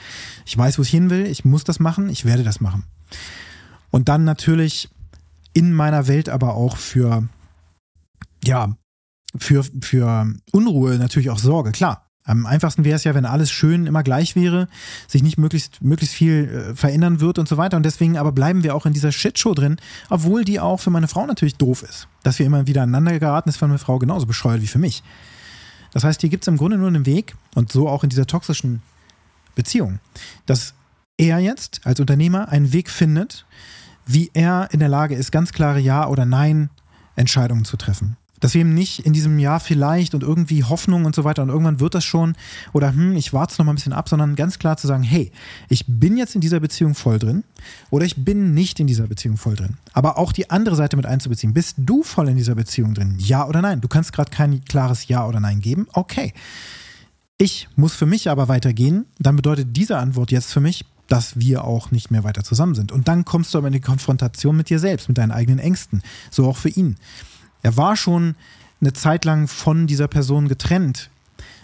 Ich 0.46 0.56
weiß, 0.56 0.78
wo 0.78 0.82
ich 0.82 0.90
hin 0.90 1.10
will. 1.10 1.26
Ich 1.26 1.44
muss 1.44 1.62
das 1.62 1.78
machen. 1.78 2.08
Ich 2.08 2.24
werde 2.24 2.42
das 2.42 2.60
machen. 2.60 2.84
Und 3.90 4.08
dann 4.08 4.24
natürlich 4.24 4.88
in 5.52 5.72
meiner 5.72 6.06
Welt 6.06 6.28
aber 6.28 6.54
auch 6.54 6.76
für, 6.76 7.28
ja, 8.44 8.76
für, 9.36 9.64
für 9.80 10.32
Unruhe 10.52 10.96
natürlich 10.96 11.30
auch 11.30 11.38
Sorge. 11.38 11.72
Klar, 11.72 12.10
am 12.24 12.46
einfachsten 12.46 12.84
wäre 12.84 12.96
es 12.96 13.04
ja, 13.04 13.14
wenn 13.14 13.24
alles 13.24 13.50
schön 13.50 13.86
immer 13.86 14.02
gleich 14.02 14.36
wäre, 14.36 14.68
sich 15.08 15.22
nicht 15.22 15.38
möglichst, 15.38 15.82
möglichst 15.82 16.14
viel 16.14 16.48
äh, 16.70 16.74
verändern 16.76 17.20
wird 17.20 17.38
und 17.38 17.48
so 17.48 17.56
weiter. 17.56 17.76
Und 17.76 17.84
deswegen 17.84 18.18
aber 18.18 18.30
bleiben 18.30 18.62
wir 18.62 18.74
auch 18.74 18.86
in 18.86 18.92
dieser 18.92 19.10
Shitshow 19.10 19.54
drin, 19.54 19.76
obwohl 20.10 20.44
die 20.44 20.60
auch 20.60 20.78
für 20.78 20.90
meine 20.90 21.08
Frau 21.08 21.26
natürlich 21.26 21.56
doof 21.56 21.82
ist. 21.82 22.08
Dass 22.22 22.38
wir 22.38 22.46
immer 22.46 22.66
wieder 22.66 22.82
aneinander 22.82 23.18
geraten, 23.18 23.48
ist 23.48 23.56
für 23.56 23.66
meine 23.66 23.78
Frau 23.78 23.98
genauso 23.98 24.26
bescheuert 24.26 24.62
wie 24.62 24.66
für 24.66 24.78
mich. 24.78 25.02
Das 25.92 26.04
heißt, 26.04 26.20
hier 26.20 26.30
gibt 26.30 26.44
es 26.44 26.48
im 26.48 26.56
Grunde 26.56 26.78
nur 26.78 26.88
einen 26.88 27.06
Weg 27.06 27.34
und 27.54 27.72
so 27.72 27.88
auch 27.88 28.04
in 28.04 28.10
dieser 28.10 28.26
toxischen 28.26 28.82
Beziehung, 29.56 29.98
dass 30.46 30.74
er 31.16 31.38
jetzt 31.38 31.80
als 31.84 32.00
Unternehmer 32.00 32.48
einen 32.48 32.72
Weg 32.72 32.90
findet, 32.90 33.44
wie 34.12 34.30
er 34.34 34.68
in 34.72 34.80
der 34.80 34.88
Lage 34.88 35.14
ist, 35.14 35.30
ganz 35.30 35.52
klare 35.52 35.80
Ja- 35.80 36.08
oder 36.08 36.24
Nein-Entscheidungen 36.24 37.64
zu 37.64 37.76
treffen. 37.76 38.16
Dass 38.40 38.54
wir 38.54 38.62
ihm 38.62 38.72
nicht 38.72 39.00
in 39.00 39.12
diesem 39.12 39.38
Jahr 39.38 39.60
vielleicht 39.60 40.14
und 40.14 40.22
irgendwie 40.22 40.64
Hoffnung 40.64 41.04
und 41.04 41.14
so 41.14 41.24
weiter 41.24 41.42
und 41.42 41.50
irgendwann 41.50 41.78
wird 41.78 41.94
das 41.94 42.04
schon 42.04 42.34
oder 42.72 42.94
hm, 42.94 43.14
ich 43.14 43.34
warte 43.34 43.52
es 43.52 43.58
noch 43.58 43.66
mal 43.66 43.72
ein 43.72 43.74
bisschen 43.74 43.92
ab, 43.92 44.08
sondern 44.08 44.34
ganz 44.34 44.58
klar 44.58 44.78
zu 44.78 44.86
sagen, 44.86 45.02
hey, 45.02 45.30
ich 45.68 45.84
bin 45.86 46.16
jetzt 46.16 46.34
in 46.34 46.40
dieser 46.40 46.58
Beziehung 46.58 46.94
voll 46.94 47.18
drin 47.18 47.44
oder 47.90 48.06
ich 48.06 48.24
bin 48.24 48.54
nicht 48.54 48.80
in 48.80 48.86
dieser 48.86 49.06
Beziehung 49.06 49.36
voll 49.36 49.56
drin. 49.56 49.76
Aber 49.92 50.16
auch 50.16 50.32
die 50.32 50.48
andere 50.48 50.74
Seite 50.74 50.96
mit 50.96 51.04
einzubeziehen. 51.04 51.52
Bist 51.52 51.74
du 51.76 52.02
voll 52.02 52.30
in 52.30 52.36
dieser 52.36 52.54
Beziehung 52.54 52.94
drin? 52.94 53.16
Ja 53.18 53.46
oder 53.46 53.60
nein? 53.60 53.82
Du 53.82 53.88
kannst 53.88 54.14
gerade 54.14 54.30
kein 54.30 54.64
klares 54.64 55.06
Ja 55.08 55.26
oder 55.26 55.40
Nein 55.40 55.60
geben. 55.60 55.86
Okay. 55.92 56.32
Ich 57.36 57.68
muss 57.74 57.94
für 57.94 58.06
mich 58.06 58.28
aber 58.28 58.48
weitergehen. 58.48 59.06
Dann 59.18 59.36
bedeutet 59.36 59.74
diese 59.74 59.96
Antwort 59.98 60.30
jetzt 60.30 60.52
für 60.52 60.60
mich, 60.60 60.84
dass 61.10 61.38
wir 61.40 61.64
auch 61.64 61.90
nicht 61.90 62.10
mehr 62.10 62.22
weiter 62.24 62.44
zusammen 62.44 62.74
sind. 62.74 62.92
Und 62.92 63.08
dann 63.08 63.24
kommst 63.24 63.52
du 63.52 63.58
aber 63.58 63.66
in 63.66 63.72
die 63.72 63.80
Konfrontation 63.80 64.56
mit 64.56 64.70
dir 64.70 64.78
selbst, 64.78 65.08
mit 65.08 65.18
deinen 65.18 65.32
eigenen 65.32 65.58
Ängsten. 65.58 66.02
So 66.30 66.48
auch 66.48 66.56
für 66.56 66.68
ihn. 66.68 66.96
Er 67.62 67.76
war 67.76 67.96
schon 67.96 68.36
eine 68.80 68.92
Zeit 68.92 69.24
lang 69.24 69.48
von 69.48 69.88
dieser 69.88 70.06
Person 70.06 70.46
getrennt 70.46 71.10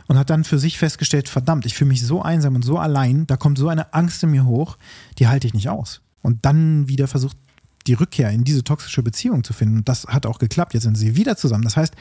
und 0.08 0.18
hat 0.18 0.30
dann 0.30 0.42
für 0.42 0.58
sich 0.58 0.78
festgestellt, 0.78 1.28
verdammt, 1.28 1.64
ich 1.64 1.74
fühle 1.74 1.88
mich 1.88 2.04
so 2.04 2.22
einsam 2.22 2.56
und 2.56 2.64
so 2.64 2.78
allein, 2.78 3.26
da 3.28 3.36
kommt 3.36 3.56
so 3.56 3.68
eine 3.68 3.94
Angst 3.94 4.22
in 4.24 4.32
mir 4.32 4.44
hoch, 4.44 4.78
die 5.18 5.28
halte 5.28 5.46
ich 5.46 5.54
nicht 5.54 5.68
aus. 5.68 6.00
Und 6.22 6.44
dann 6.44 6.88
wieder 6.88 7.06
versucht, 7.06 7.36
die 7.86 7.94
Rückkehr 7.94 8.30
in 8.30 8.42
diese 8.42 8.64
toxische 8.64 9.04
Beziehung 9.04 9.44
zu 9.44 9.52
finden. 9.52 9.78
Und 9.78 9.88
das 9.88 10.06
hat 10.06 10.26
auch 10.26 10.40
geklappt. 10.40 10.74
Jetzt 10.74 10.82
sind 10.82 10.96
sie 10.96 11.14
wieder 11.14 11.36
zusammen. 11.36 11.62
Das 11.62 11.76
heißt, 11.76 11.94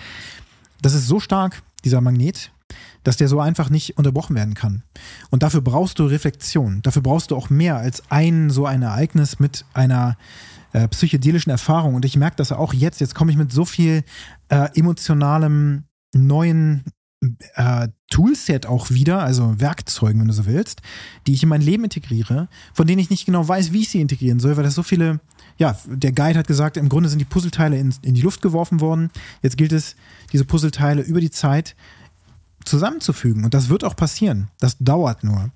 das 0.81 0.95
ist 0.95 1.05
so 1.05 1.19
stark, 1.19 1.61
dieser 1.83 2.01
Magnet, 2.01 2.51
dass 3.03 3.17
der 3.17 3.27
so 3.27 3.39
einfach 3.39 3.69
nicht 3.69 3.97
unterbrochen 3.97 4.35
werden 4.35 4.53
kann. 4.53 4.83
Und 5.29 5.43
dafür 5.43 5.61
brauchst 5.61 5.99
du 5.99 6.05
Reflexion. 6.05 6.81
Dafür 6.81 7.01
brauchst 7.01 7.31
du 7.31 7.35
auch 7.35 7.49
mehr 7.49 7.77
als 7.77 8.03
ein 8.09 8.49
so 8.49 8.65
ein 8.65 8.81
Ereignis 8.81 9.39
mit 9.39 9.65
einer 9.73 10.17
äh, 10.73 10.87
psychedelischen 10.87 11.51
Erfahrung. 11.51 11.95
Und 11.95 12.05
ich 12.05 12.17
merke 12.17 12.35
das 12.37 12.51
auch 12.51 12.73
jetzt. 12.73 12.99
Jetzt 12.99 13.15
komme 13.15 13.31
ich 13.31 13.37
mit 13.37 13.51
so 13.51 13.65
viel 13.65 14.03
äh, 14.49 14.69
emotionalem 14.75 15.83
neuen 16.13 16.83
äh, 17.55 17.87
Toolset 18.09 18.65
auch 18.65 18.91
wieder, 18.91 19.23
also 19.23 19.59
Werkzeugen, 19.59 20.21
wenn 20.21 20.27
du 20.27 20.33
so 20.33 20.45
willst, 20.45 20.81
die 21.27 21.33
ich 21.33 21.43
in 21.43 21.49
mein 21.49 21.61
Leben 21.61 21.83
integriere, 21.83 22.47
von 22.73 22.87
denen 22.87 22.99
ich 22.99 23.09
nicht 23.09 23.25
genau 23.25 23.47
weiß, 23.47 23.73
wie 23.73 23.81
ich 23.81 23.89
sie 23.89 24.01
integrieren 24.01 24.39
soll, 24.39 24.57
weil 24.57 24.63
das 24.63 24.75
so 24.75 24.83
viele, 24.83 25.19
ja, 25.57 25.77
der 25.85 26.11
Guide 26.11 26.39
hat 26.39 26.47
gesagt, 26.47 26.77
im 26.77 26.89
Grunde 26.89 27.09
sind 27.09 27.19
die 27.19 27.25
Puzzleteile 27.25 27.77
in, 27.77 27.93
in 28.03 28.13
die 28.13 28.21
Luft 28.21 28.41
geworfen 28.41 28.79
worden. 28.79 29.09
Jetzt 29.41 29.57
gilt 29.57 29.71
es, 29.71 29.95
diese 30.31 30.45
Puzzleteile 30.45 31.01
über 31.01 31.19
die 31.19 31.31
Zeit 31.31 31.75
zusammenzufügen. 32.67 33.45
Und 33.45 33.53
das 33.53 33.69
wird 33.69 33.83
auch 33.83 33.95
passieren. 33.95 34.49
Das 34.59 34.77
dauert 34.79 35.23
nur. 35.23 35.51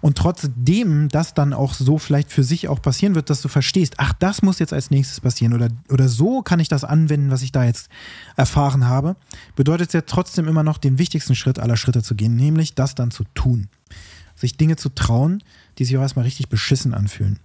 Und 0.00 0.18
trotzdem 0.18 1.08
das 1.08 1.34
dann 1.34 1.52
auch 1.52 1.74
so 1.74 1.98
vielleicht 1.98 2.30
für 2.30 2.44
sich 2.44 2.68
auch 2.68 2.82
passieren 2.82 3.14
wird, 3.14 3.30
dass 3.30 3.42
du 3.42 3.48
verstehst, 3.48 3.94
ach, 3.98 4.12
das 4.12 4.42
muss 4.42 4.58
jetzt 4.58 4.72
als 4.72 4.90
nächstes 4.90 5.20
passieren 5.20 5.54
oder, 5.54 5.68
oder 5.90 6.08
so 6.08 6.42
kann 6.42 6.60
ich 6.60 6.68
das 6.68 6.84
anwenden, 6.84 7.30
was 7.30 7.42
ich 7.42 7.52
da 7.52 7.64
jetzt 7.64 7.88
erfahren 8.36 8.86
habe, 8.86 9.16
bedeutet 9.56 9.88
es 9.88 9.94
ja 9.94 10.02
trotzdem 10.02 10.48
immer 10.48 10.62
noch 10.62 10.78
den 10.78 10.98
wichtigsten 10.98 11.34
Schritt 11.34 11.58
aller 11.58 11.76
Schritte 11.76 12.02
zu 12.02 12.14
gehen, 12.14 12.36
nämlich 12.36 12.74
das 12.74 12.94
dann 12.94 13.10
zu 13.10 13.24
tun. 13.34 13.68
Sich 14.34 14.56
Dinge 14.56 14.76
zu 14.76 14.88
trauen, 14.88 15.42
die 15.78 15.84
sich 15.84 15.96
auch 15.96 16.02
erstmal 16.02 16.24
richtig 16.24 16.48
beschissen 16.48 16.94
anfühlen. 16.94 17.38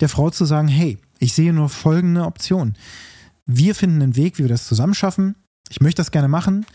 Der 0.00 0.08
Frau 0.08 0.30
zu 0.30 0.44
sagen, 0.44 0.68
hey, 0.68 0.98
ich 1.18 1.32
sehe 1.32 1.52
nur 1.52 1.68
folgende 1.68 2.24
Option. 2.24 2.74
Wir 3.46 3.74
finden 3.74 4.02
einen 4.02 4.16
Weg, 4.16 4.38
wie 4.38 4.44
wir 4.44 4.48
das 4.48 4.66
zusammen 4.66 4.94
schaffen. 4.94 5.34
Ich 5.74 5.80
möchte 5.80 5.98
das 5.98 6.12
gerne 6.12 6.28
machen. 6.28 6.66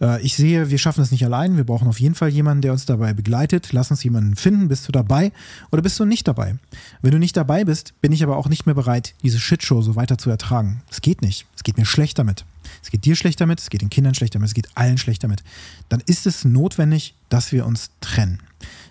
Äh, 0.00 0.22
ich 0.22 0.36
sehe, 0.36 0.70
wir 0.70 0.78
schaffen 0.78 1.00
das 1.00 1.10
nicht 1.10 1.24
allein. 1.24 1.56
Wir 1.56 1.64
brauchen 1.64 1.88
auf 1.88 1.98
jeden 1.98 2.14
Fall 2.14 2.28
jemanden, 2.28 2.62
der 2.62 2.70
uns 2.70 2.86
dabei 2.86 3.12
begleitet. 3.12 3.72
Lass 3.72 3.90
uns 3.90 4.04
jemanden 4.04 4.36
finden. 4.36 4.68
Bist 4.68 4.86
du 4.86 4.92
dabei 4.92 5.32
oder 5.72 5.82
bist 5.82 5.98
du 5.98 6.04
nicht 6.04 6.28
dabei? 6.28 6.54
Wenn 7.02 7.10
du 7.10 7.18
nicht 7.18 7.36
dabei 7.36 7.64
bist, 7.64 8.00
bin 8.00 8.12
ich 8.12 8.22
aber 8.22 8.36
auch 8.36 8.48
nicht 8.48 8.64
mehr 8.64 8.76
bereit, 8.76 9.14
diese 9.24 9.40
Shitshow 9.40 9.82
so 9.82 9.96
weiter 9.96 10.18
zu 10.18 10.30
ertragen. 10.30 10.82
Es 10.88 11.00
geht 11.00 11.20
nicht. 11.20 11.46
Es 11.56 11.64
geht 11.64 11.76
mir 11.76 11.84
schlecht 11.84 12.16
damit. 12.16 12.44
Es 12.80 12.92
geht 12.92 13.04
dir 13.04 13.16
schlecht 13.16 13.40
damit, 13.40 13.58
es 13.58 13.70
geht 13.70 13.82
den 13.82 13.90
Kindern 13.90 14.14
schlecht 14.14 14.36
damit, 14.36 14.48
es 14.48 14.54
geht 14.54 14.68
allen 14.76 14.98
schlecht 14.98 15.24
damit. 15.24 15.42
Dann 15.88 16.00
ist 16.06 16.26
es 16.26 16.44
notwendig, 16.44 17.16
dass 17.28 17.50
wir 17.50 17.66
uns 17.66 17.90
trennen. 18.00 18.38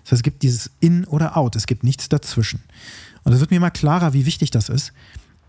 Das 0.02 0.12
heißt, 0.12 0.20
es 0.20 0.22
gibt 0.22 0.42
dieses 0.42 0.70
In 0.80 1.06
oder 1.06 1.38
Out. 1.38 1.56
Es 1.56 1.66
gibt 1.66 1.84
nichts 1.84 2.10
dazwischen. 2.10 2.60
Und 3.22 3.32
es 3.32 3.40
wird 3.40 3.50
mir 3.50 3.60
mal 3.60 3.70
klarer, 3.70 4.12
wie 4.12 4.26
wichtig 4.26 4.50
das 4.50 4.68
ist, 4.68 4.92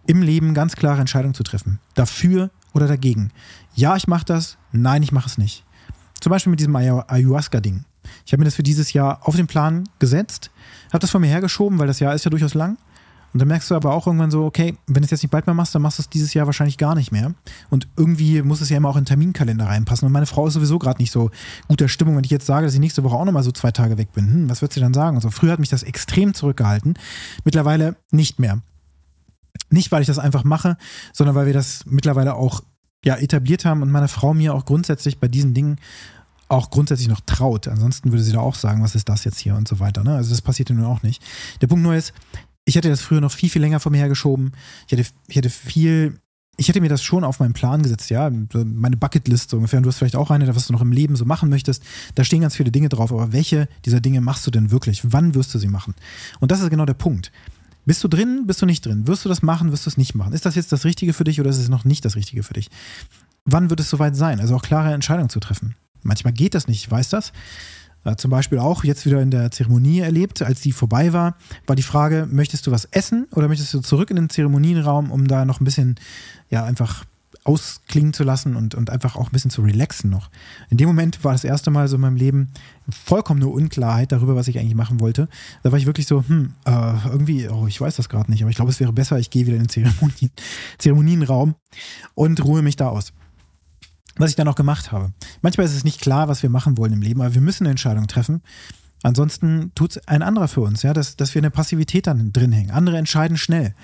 im 0.07 0.21
Leben 0.21 0.53
ganz 0.53 0.77
klare 0.77 1.01
Entscheidungen 1.01 1.33
zu 1.33 1.43
treffen. 1.43 1.79
Dafür 1.95 2.49
oder 2.75 2.87
dagegen. 2.87 3.31
Ja, 3.73 3.95
ich 3.95 4.07
mache 4.07 4.25
das, 4.25 4.57
nein, 4.71 5.01
ich 5.01 5.11
mache 5.11 5.27
es 5.27 5.37
nicht. 5.37 5.63
Zum 6.21 6.29
Beispiel 6.29 6.51
mit 6.51 6.59
diesem 6.59 6.75
Ayahuasca-Ding. 6.75 7.85
Ich 8.25 8.33
habe 8.33 8.41
mir 8.41 8.45
das 8.45 8.55
für 8.55 8.63
dieses 8.63 8.93
Jahr 8.93 9.19
auf 9.23 9.35
den 9.35 9.47
Plan 9.47 9.89
gesetzt, 9.99 10.51
habe 10.89 10.99
das 10.99 11.09
von 11.09 11.21
mir 11.21 11.27
hergeschoben, 11.27 11.79
weil 11.79 11.87
das 11.87 11.99
Jahr 11.99 12.13
ist 12.13 12.25
ja 12.25 12.29
durchaus 12.29 12.53
lang. 12.53 12.77
Und 13.33 13.39
dann 13.39 13.49
merkst 13.49 13.69
du 13.69 13.75
aber 13.75 13.93
auch 13.93 14.07
irgendwann 14.07 14.31
so, 14.31 14.45
okay, 14.45 14.77
wenn 14.87 15.01
du 15.01 15.05
es 15.05 15.11
jetzt 15.11 15.21
nicht 15.21 15.31
bald 15.31 15.45
mehr 15.45 15.53
machst, 15.53 15.75
dann 15.75 15.81
machst 15.81 15.99
du 15.99 16.03
es 16.03 16.09
dieses 16.09 16.33
Jahr 16.33 16.45
wahrscheinlich 16.45 16.77
gar 16.77 16.95
nicht 16.95 17.11
mehr. 17.11 17.33
Und 17.69 17.89
irgendwie 17.97 18.41
muss 18.43 18.61
es 18.61 18.69
ja 18.69 18.77
immer 18.77 18.87
auch 18.87 18.95
in 18.95 19.01
den 19.01 19.07
Terminkalender 19.07 19.65
reinpassen. 19.65 20.05
Und 20.05 20.13
meine 20.13 20.25
Frau 20.25 20.47
ist 20.47 20.53
sowieso 20.53 20.79
gerade 20.79 21.01
nicht 21.01 21.11
so 21.11 21.31
guter 21.67 21.89
Stimmung, 21.89 22.15
wenn 22.15 22.23
ich 22.23 22.31
jetzt 22.31 22.45
sage, 22.45 22.65
dass 22.65 22.73
ich 22.73 22.79
nächste 22.79 23.03
Woche 23.03 23.15
auch 23.15 23.25
nochmal 23.25 23.43
so 23.43 23.51
zwei 23.51 23.71
Tage 23.71 23.97
weg 23.97 24.13
bin. 24.13 24.25
Hm, 24.25 24.49
was 24.49 24.61
wird 24.61 24.71
sie 24.71 24.79
dann 24.79 24.93
sagen? 24.93 25.17
Also 25.17 25.31
früher 25.31 25.51
hat 25.51 25.59
mich 25.59 25.67
das 25.67 25.83
extrem 25.83 26.33
zurückgehalten. 26.33 26.93
Mittlerweile 27.43 27.97
nicht 28.09 28.39
mehr. 28.39 28.61
Nicht, 29.69 29.91
weil 29.91 30.01
ich 30.01 30.07
das 30.07 30.19
einfach 30.19 30.43
mache, 30.43 30.77
sondern 31.13 31.35
weil 31.35 31.45
wir 31.45 31.53
das 31.53 31.85
mittlerweile 31.85 32.35
auch 32.35 32.63
ja, 33.03 33.15
etabliert 33.15 33.65
haben 33.65 33.81
und 33.81 33.91
meine 33.91 34.07
Frau 34.07 34.33
mir 34.33 34.53
auch 34.53 34.65
grundsätzlich 34.65 35.19
bei 35.19 35.27
diesen 35.27 35.53
Dingen 35.53 35.77
auch 36.47 36.69
grundsätzlich 36.69 37.07
noch 37.07 37.21
traut. 37.21 37.67
Ansonsten 37.67 38.11
würde 38.11 38.23
sie 38.23 38.31
da 38.31 38.39
auch 38.39 38.55
sagen, 38.55 38.83
was 38.83 38.95
ist 38.95 39.09
das 39.09 39.23
jetzt 39.23 39.39
hier 39.39 39.55
und 39.55 39.67
so 39.67 39.79
weiter. 39.79 40.03
Ne? 40.03 40.15
Also 40.15 40.29
das 40.29 40.41
passiert 40.41 40.69
nun 40.69 40.85
auch 40.85 41.03
nicht. 41.03 41.23
Der 41.61 41.67
Punkt 41.67 41.83
nur 41.83 41.95
ist, 41.95 42.13
ich 42.65 42.75
hätte 42.75 42.89
das 42.89 43.01
früher 43.01 43.21
noch 43.21 43.31
viel, 43.31 43.49
viel 43.49 43.61
länger 43.61 43.79
vor 43.79 43.91
mir 43.91 43.99
hergeschoben. 43.99 44.51
Ich 44.87 44.91
hätte, 44.91 45.07
ich 45.27 45.35
hätte 45.35 45.49
viel, 45.49 46.19
ich 46.57 46.67
hätte 46.67 46.81
mir 46.81 46.89
das 46.89 47.03
schon 47.03 47.23
auf 47.23 47.39
meinen 47.39 47.53
Plan 47.53 47.83
gesetzt, 47.83 48.09
ja, 48.09 48.31
meine 48.53 48.97
Bucketlist 48.97 49.51
so 49.51 49.57
ungefähr. 49.57 49.77
Und 49.77 49.83
du 49.83 49.89
hast 49.89 49.97
vielleicht 49.97 50.15
auch 50.15 50.31
eine, 50.31 50.55
was 50.55 50.67
du 50.67 50.73
noch 50.73 50.81
im 50.81 50.91
Leben 50.91 51.15
so 51.15 51.25
machen 51.25 51.49
möchtest. 51.49 51.83
Da 52.15 52.23
stehen 52.23 52.41
ganz 52.41 52.55
viele 52.55 52.71
Dinge 52.71 52.89
drauf, 52.89 53.11
aber 53.11 53.33
welche 53.33 53.67
dieser 53.85 54.01
Dinge 54.01 54.21
machst 54.21 54.45
du 54.47 54.51
denn 54.51 54.71
wirklich? 54.71 55.01
Wann 55.03 55.35
wirst 55.35 55.53
du 55.53 55.59
sie 55.59 55.67
machen? 55.67 55.93
Und 56.39 56.51
das 56.51 56.61
ist 56.61 56.69
genau 56.69 56.85
der 56.85 56.93
Punkt. 56.95 57.31
Bist 57.85 58.03
du 58.03 58.07
drin, 58.07 58.43
bist 58.47 58.61
du 58.61 58.65
nicht 58.65 58.85
drin? 58.85 59.07
Wirst 59.07 59.25
du 59.25 59.29
das 59.29 59.41
machen, 59.41 59.71
wirst 59.71 59.85
du 59.85 59.89
es 59.89 59.97
nicht 59.97 60.15
machen? 60.15 60.33
Ist 60.33 60.45
das 60.45 60.55
jetzt 60.55 60.71
das 60.71 60.85
Richtige 60.85 61.13
für 61.13 61.23
dich 61.23 61.39
oder 61.39 61.49
ist 61.49 61.57
es 61.57 61.69
noch 61.69 61.85
nicht 61.85 62.03
das 62.03 62.15
Richtige 62.15 62.43
für 62.43 62.53
dich? 62.53 62.69
Wann 63.45 63.69
wird 63.69 63.79
es 63.79 63.89
soweit 63.89 64.15
sein? 64.15 64.39
Also 64.39 64.55
auch 64.55 64.63
klare 64.63 64.93
Entscheidungen 64.93 65.29
zu 65.29 65.39
treffen. 65.39 65.75
Manchmal 66.01 66.33
geht 66.33 66.55
das 66.55 66.67
nicht, 66.67 66.83
ich 66.83 66.91
weiß 66.91 67.09
das. 67.09 67.31
Äh, 68.03 68.15
zum 68.15 68.31
Beispiel 68.31 68.59
auch 68.59 68.83
jetzt 68.83 69.05
wieder 69.05 69.21
in 69.21 69.31
der 69.31 69.51
Zeremonie 69.51 69.99
erlebt, 69.99 70.41
als 70.41 70.61
die 70.61 70.71
vorbei 70.71 71.13
war, 71.13 71.35
war 71.67 71.75
die 71.75 71.83
Frage, 71.83 72.27
möchtest 72.29 72.65
du 72.67 72.71
was 72.71 72.85
essen 72.85 73.27
oder 73.31 73.47
möchtest 73.47 73.73
du 73.73 73.81
zurück 73.81 74.09
in 74.09 74.15
den 74.15 74.29
Zeremonienraum, 74.29 75.11
um 75.11 75.27
da 75.27 75.45
noch 75.45 75.59
ein 75.59 75.65
bisschen, 75.65 75.95
ja, 76.49 76.63
einfach 76.63 77.05
ausklingen 77.45 78.11
zu 78.11 78.23
lassen 78.23 78.55
und, 78.55 78.73
und 78.73 78.89
einfach 78.89 79.15
auch 79.15 79.27
ein 79.27 79.31
bisschen 79.31 79.51
zu 79.51 79.61
relaxen 79.61 80.09
noch. 80.09 80.31
In 80.69 80.77
dem 80.77 80.87
Moment 80.87 81.23
war 81.23 81.31
das 81.31 81.43
erste 81.43 81.69
Mal 81.69 81.87
so 81.87 81.95
in 81.95 82.01
meinem 82.01 82.17
Leben 82.17 82.49
vollkommene 82.89 83.47
Unklarheit 83.47 84.11
darüber, 84.11 84.35
was 84.35 84.47
ich 84.47 84.57
eigentlich 84.57 84.75
machen 84.75 84.99
wollte. 84.99 85.29
Da 85.61 85.71
war 85.71 85.77
ich 85.77 85.85
wirklich 85.85 86.07
so, 86.07 86.23
hm, 86.27 86.53
äh, 86.65 86.93
irgendwie, 87.05 87.47
oh, 87.47 87.67
ich 87.67 87.79
weiß 87.79 87.95
das 87.95 88.09
gerade 88.09 88.31
nicht, 88.31 88.41
aber 88.41 88.49
ich 88.49 88.55
glaube, 88.55 88.71
es 88.71 88.79
wäre 88.79 88.91
besser, 88.91 89.19
ich 89.19 89.29
gehe 89.29 89.45
wieder 89.45 89.57
in 89.57 89.63
den 89.63 89.69
Zeremonien, 89.69 90.31
Zeremonienraum 90.79 91.55
und 92.15 92.43
ruhe 92.43 92.63
mich 92.63 92.77
da 92.77 92.89
aus. 92.89 93.13
Was 94.17 94.31
ich 94.31 94.35
dann 94.35 94.47
auch 94.47 94.55
gemacht 94.55 94.91
habe. 94.91 95.13
Manchmal 95.41 95.67
ist 95.67 95.75
es 95.75 95.83
nicht 95.83 96.01
klar, 96.01 96.27
was 96.27 96.41
wir 96.41 96.49
machen 96.49 96.77
wollen 96.77 96.93
im 96.93 97.01
Leben, 97.01 97.21
aber 97.21 97.35
wir 97.35 97.41
müssen 97.41 97.65
eine 97.65 97.71
Entscheidung 97.71 98.07
treffen. 98.07 98.41
Ansonsten 99.03 99.71
tut 99.75 99.91
es 99.91 100.07
ein 100.07 100.23
anderer 100.23 100.47
für 100.47 100.61
uns, 100.61 100.81
ja, 100.81 100.93
dass, 100.93 101.15
dass 101.15 101.35
wir 101.35 101.41
eine 101.41 101.51
Passivität 101.51 102.07
dann 102.07 102.33
drin 102.33 102.51
hängen. 102.51 102.71
Andere 102.71 102.97
entscheiden 102.97 103.37
schnell. 103.37 103.75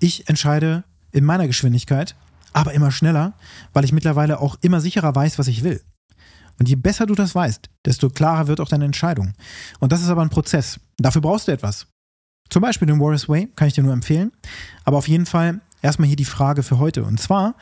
Ich 0.00 0.28
entscheide 0.28 0.84
in 1.12 1.24
meiner 1.24 1.46
Geschwindigkeit 1.46 2.14
aber 2.52 2.72
immer 2.72 2.90
schneller, 2.90 3.34
weil 3.72 3.84
ich 3.84 3.92
mittlerweile 3.92 4.40
auch 4.40 4.56
immer 4.60 4.80
sicherer 4.80 5.14
weiß, 5.14 5.38
was 5.38 5.48
ich 5.48 5.62
will. 5.62 5.80
Und 6.58 6.68
je 6.68 6.76
besser 6.76 7.06
du 7.06 7.14
das 7.14 7.34
weißt, 7.34 7.70
desto 7.86 8.10
klarer 8.10 8.46
wird 8.46 8.60
auch 8.60 8.68
deine 8.68 8.84
Entscheidung. 8.84 9.32
Und 9.78 9.92
das 9.92 10.02
ist 10.02 10.10
aber 10.10 10.22
ein 10.22 10.28
Prozess. 10.28 10.78
Dafür 10.98 11.22
brauchst 11.22 11.48
du 11.48 11.52
etwas. 11.52 11.86
Zum 12.50 12.62
Beispiel 12.62 12.86
den 12.86 13.00
Warriors 13.00 13.28
Way, 13.28 13.48
kann 13.56 13.68
ich 13.68 13.74
dir 13.74 13.82
nur 13.82 13.94
empfehlen. 13.94 14.32
Aber 14.84 14.98
auf 14.98 15.08
jeden 15.08 15.24
Fall 15.24 15.60
erstmal 15.80 16.08
hier 16.08 16.16
die 16.16 16.24
Frage 16.24 16.62
für 16.62 16.78
heute. 16.78 17.04
Und 17.04 17.18
zwar, 17.18 17.54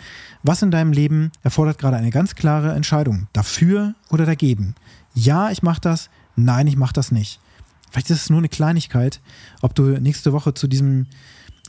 was 0.42 0.62
in 0.62 0.70
deinem 0.70 0.92
Leben 0.92 1.30
erfordert 1.42 1.78
gerade 1.78 1.96
eine 1.96 2.10
ganz 2.10 2.34
klare 2.34 2.72
Entscheidung? 2.72 3.28
Dafür 3.32 3.94
oder 4.10 4.26
dagegen? 4.26 4.74
Ja, 5.14 5.50
ich 5.50 5.62
mache 5.62 5.80
das. 5.80 6.10
Nein, 6.34 6.66
ich 6.66 6.76
mache 6.76 6.92
das 6.92 7.12
nicht. 7.12 7.40
Vielleicht 7.90 8.10
ist 8.10 8.22
es 8.22 8.30
nur 8.30 8.38
eine 8.38 8.48
Kleinigkeit, 8.48 9.20
ob 9.62 9.74
du 9.74 9.82
nächste 10.00 10.32
Woche 10.32 10.54
zu 10.54 10.66
diesem 10.66 11.06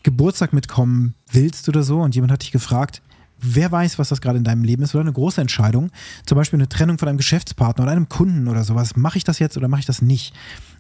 Geburtstag 0.03 0.53
mitkommen 0.53 1.15
willst 1.31 1.69
oder 1.69 1.83
so 1.83 2.01
und 2.01 2.15
jemand 2.15 2.31
hat 2.31 2.41
dich 2.41 2.51
gefragt, 2.51 3.01
wer 3.41 3.71
weiß, 3.71 3.99
was 3.99 4.09
das 4.09 4.21
gerade 4.21 4.37
in 4.37 4.43
deinem 4.43 4.63
Leben 4.63 4.83
ist 4.83 4.93
oder 4.95 5.01
eine 5.01 5.13
große 5.13 5.39
Entscheidung, 5.41 5.91
zum 6.25 6.35
Beispiel 6.35 6.57
eine 6.57 6.69
Trennung 6.69 6.97
von 6.97 7.07
einem 7.07 7.17
Geschäftspartner 7.17 7.83
oder 7.83 7.91
einem 7.91 8.09
Kunden 8.09 8.47
oder 8.47 8.63
sowas. 8.63 8.95
Mache 8.95 9.17
ich 9.17 9.23
das 9.23 9.39
jetzt 9.39 9.57
oder 9.57 9.67
mache 9.67 9.81
ich 9.81 9.85
das 9.85 10.01
nicht? 10.01 10.33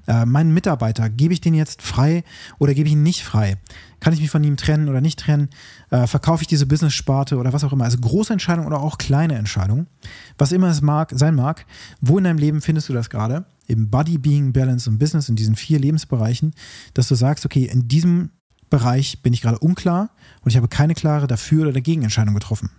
Äh, 0.07 0.25
meinen 0.25 0.53
Mitarbeiter, 0.53 1.09
gebe 1.09 1.33
ich 1.33 1.41
den 1.41 1.53
jetzt 1.53 1.81
frei 1.81 2.23
oder 2.57 2.73
gebe 2.73 2.87
ich 2.87 2.93
ihn 2.93 3.03
nicht 3.03 3.23
frei? 3.23 3.57
Kann 3.99 4.13
ich 4.13 4.21
mich 4.21 4.29
von 4.29 4.43
ihm 4.43 4.57
trennen 4.57 4.89
oder 4.89 5.01
nicht 5.01 5.19
trennen? 5.19 5.49
Äh, 5.89 6.07
verkaufe 6.07 6.41
ich 6.41 6.47
diese 6.47 6.65
Business-Sparte 6.65 7.37
oder 7.37 7.53
was 7.53 7.63
auch 7.63 7.73
immer? 7.73 7.85
Also 7.85 7.97
große 7.99 8.33
Entscheidungen 8.33 8.67
oder 8.67 8.79
auch 8.81 8.97
kleine 8.97 9.35
Entscheidungen, 9.35 9.87
was 10.37 10.51
immer 10.51 10.67
es 10.67 10.81
mag, 10.81 11.11
sein 11.13 11.35
mag. 11.35 11.65
Wo 12.01 12.17
in 12.17 12.23
deinem 12.23 12.39
Leben 12.39 12.61
findest 12.61 12.89
du 12.89 12.93
das 12.93 13.09
gerade? 13.09 13.45
Im 13.67 13.89
Body, 13.89 14.17
Being, 14.17 14.51
Balance 14.51 14.89
und 14.89 14.97
Business, 14.97 15.29
in 15.29 15.35
diesen 15.35 15.55
vier 15.55 15.79
Lebensbereichen, 15.79 16.53
dass 16.95 17.07
du 17.07 17.15
sagst, 17.15 17.45
okay, 17.45 17.65
in 17.65 17.87
diesem 17.87 18.31
Bereich 18.69 19.21
bin 19.21 19.33
ich 19.33 19.41
gerade 19.41 19.59
unklar 19.59 20.09
und 20.41 20.51
ich 20.51 20.57
habe 20.57 20.67
keine 20.67 20.93
klare 20.93 21.27
Dafür- 21.27 21.63
oder 21.63 21.73
Dagegen-Entscheidung 21.73 22.33
getroffen. 22.33 22.69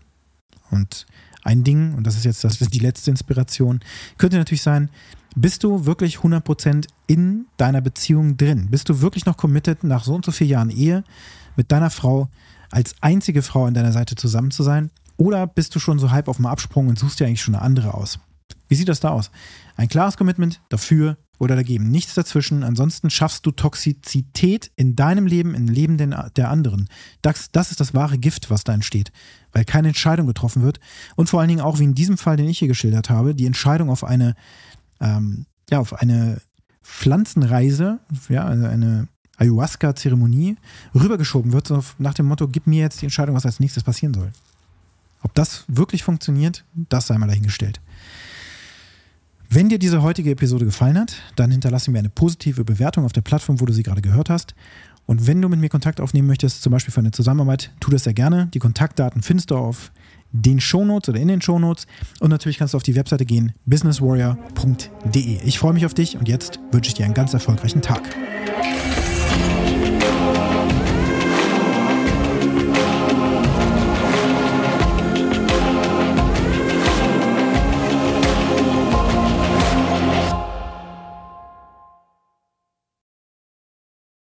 Und 0.70 1.06
ein 1.42 1.64
Ding, 1.64 1.94
und 1.94 2.06
das 2.06 2.16
ist 2.16 2.24
jetzt 2.24 2.44
das 2.44 2.58
die 2.58 2.78
letzte 2.78 3.10
Inspiration, 3.10 3.80
könnte 4.18 4.36
natürlich 4.36 4.62
sein, 4.62 4.90
bist 5.36 5.64
du 5.64 5.86
wirklich 5.86 6.18
100% 6.18 6.86
in 7.06 7.46
deiner 7.56 7.80
Beziehung 7.80 8.36
drin? 8.36 8.68
Bist 8.70 8.88
du 8.88 9.00
wirklich 9.00 9.26
noch 9.26 9.36
committed, 9.36 9.84
nach 9.84 10.04
so 10.04 10.14
und 10.14 10.24
so 10.24 10.32
vielen 10.32 10.50
Jahren 10.50 10.70
Ehe 10.70 11.04
mit 11.56 11.70
deiner 11.72 11.90
Frau 11.90 12.28
als 12.70 12.94
einzige 13.00 13.42
Frau 13.42 13.64
an 13.64 13.74
deiner 13.74 13.92
Seite 13.92 14.16
zusammen 14.16 14.50
zu 14.50 14.62
sein? 14.62 14.90
Oder 15.16 15.46
bist 15.46 15.74
du 15.74 15.78
schon 15.78 15.98
so 15.98 16.10
halb 16.10 16.28
auf 16.28 16.36
dem 16.36 16.46
Absprung 16.46 16.88
und 16.88 16.98
suchst 16.98 17.20
dir 17.20 17.26
eigentlich 17.26 17.42
schon 17.42 17.54
eine 17.54 17.62
andere 17.62 17.94
aus? 17.94 18.18
Wie 18.68 18.74
sieht 18.74 18.88
das 18.88 19.00
da 19.00 19.10
aus? 19.10 19.30
Ein 19.76 19.88
klares 19.88 20.16
Commitment 20.16 20.60
dafür 20.68 21.16
oder 21.40 21.56
dagegen. 21.56 21.90
Nichts 21.90 22.14
dazwischen. 22.14 22.62
Ansonsten 22.62 23.08
schaffst 23.08 23.46
du 23.46 23.50
Toxizität 23.50 24.70
in 24.76 24.94
deinem 24.94 25.26
Leben, 25.26 25.54
im 25.54 25.68
Leben 25.68 25.96
der 25.96 26.50
anderen. 26.50 26.88
Das, 27.22 27.50
das 27.50 27.70
ist 27.70 27.80
das 27.80 27.94
wahre 27.94 28.18
Gift, 28.18 28.50
was 28.50 28.62
da 28.62 28.74
entsteht. 28.74 29.10
Weil 29.52 29.64
keine 29.64 29.88
Entscheidung 29.88 30.26
getroffen 30.26 30.62
wird. 30.62 30.80
Und 31.16 31.30
vor 31.30 31.40
allen 31.40 31.48
Dingen 31.48 31.62
auch, 31.62 31.78
wie 31.78 31.84
in 31.84 31.94
diesem 31.94 32.18
Fall, 32.18 32.36
den 32.36 32.48
ich 32.48 32.58
hier 32.58 32.68
geschildert 32.68 33.08
habe, 33.08 33.34
die 33.34 33.46
Entscheidung 33.46 33.88
auf 33.88 34.04
eine, 34.04 34.34
ähm, 35.00 35.46
ja, 35.70 35.80
auf 35.80 35.94
eine 35.94 36.42
Pflanzenreise, 36.82 38.00
ja, 38.28 38.44
also 38.44 38.66
eine 38.66 39.08
Ayahuasca-Zeremonie 39.38 40.56
rübergeschoben 40.94 41.54
wird, 41.54 41.66
so 41.66 41.82
nach 41.98 42.12
dem 42.12 42.26
Motto, 42.26 42.48
gib 42.48 42.66
mir 42.66 42.80
jetzt 42.80 43.00
die 43.00 43.06
Entscheidung, 43.06 43.34
was 43.34 43.46
als 43.46 43.60
nächstes 43.60 43.82
passieren 43.82 44.12
soll. 44.12 44.30
Ob 45.22 45.34
das 45.34 45.64
wirklich 45.68 46.02
funktioniert, 46.02 46.64
das 46.74 47.06
sei 47.06 47.16
mal 47.16 47.28
dahingestellt. 47.28 47.80
Wenn 49.52 49.68
dir 49.68 49.80
diese 49.80 50.00
heutige 50.02 50.30
Episode 50.30 50.64
gefallen 50.64 50.96
hat, 50.96 51.16
dann 51.34 51.50
hinterlasse 51.50 51.90
mir 51.90 51.98
eine 51.98 52.08
positive 52.08 52.62
Bewertung 52.64 53.04
auf 53.04 53.12
der 53.12 53.22
Plattform, 53.22 53.60
wo 53.60 53.66
du 53.66 53.72
sie 53.72 53.82
gerade 53.82 54.00
gehört 54.00 54.30
hast. 54.30 54.54
Und 55.06 55.26
wenn 55.26 55.42
du 55.42 55.48
mit 55.48 55.58
mir 55.58 55.68
Kontakt 55.68 56.00
aufnehmen 56.00 56.28
möchtest, 56.28 56.62
zum 56.62 56.70
Beispiel 56.70 56.94
für 56.94 57.00
eine 57.00 57.10
Zusammenarbeit, 57.10 57.72
tu 57.80 57.90
das 57.90 58.04
sehr 58.04 58.14
gerne. 58.14 58.46
Die 58.54 58.60
Kontaktdaten 58.60 59.22
findest 59.22 59.50
du 59.50 59.56
auf 59.56 59.90
den 60.30 60.60
Shownotes 60.60 61.08
oder 61.08 61.18
in 61.18 61.26
den 61.26 61.42
Shownotes. 61.42 61.88
Und 62.20 62.30
natürlich 62.30 62.58
kannst 62.58 62.74
du 62.74 62.76
auf 62.76 62.84
die 62.84 62.94
Webseite 62.94 63.26
gehen, 63.26 63.52
businesswarrior.de. 63.66 65.40
Ich 65.44 65.58
freue 65.58 65.72
mich 65.72 65.84
auf 65.84 65.94
dich 65.94 66.16
und 66.16 66.28
jetzt 66.28 66.60
wünsche 66.70 66.86
ich 66.86 66.94
dir 66.94 67.04
einen 67.04 67.14
ganz 67.14 67.34
erfolgreichen 67.34 67.82
Tag. 67.82 68.02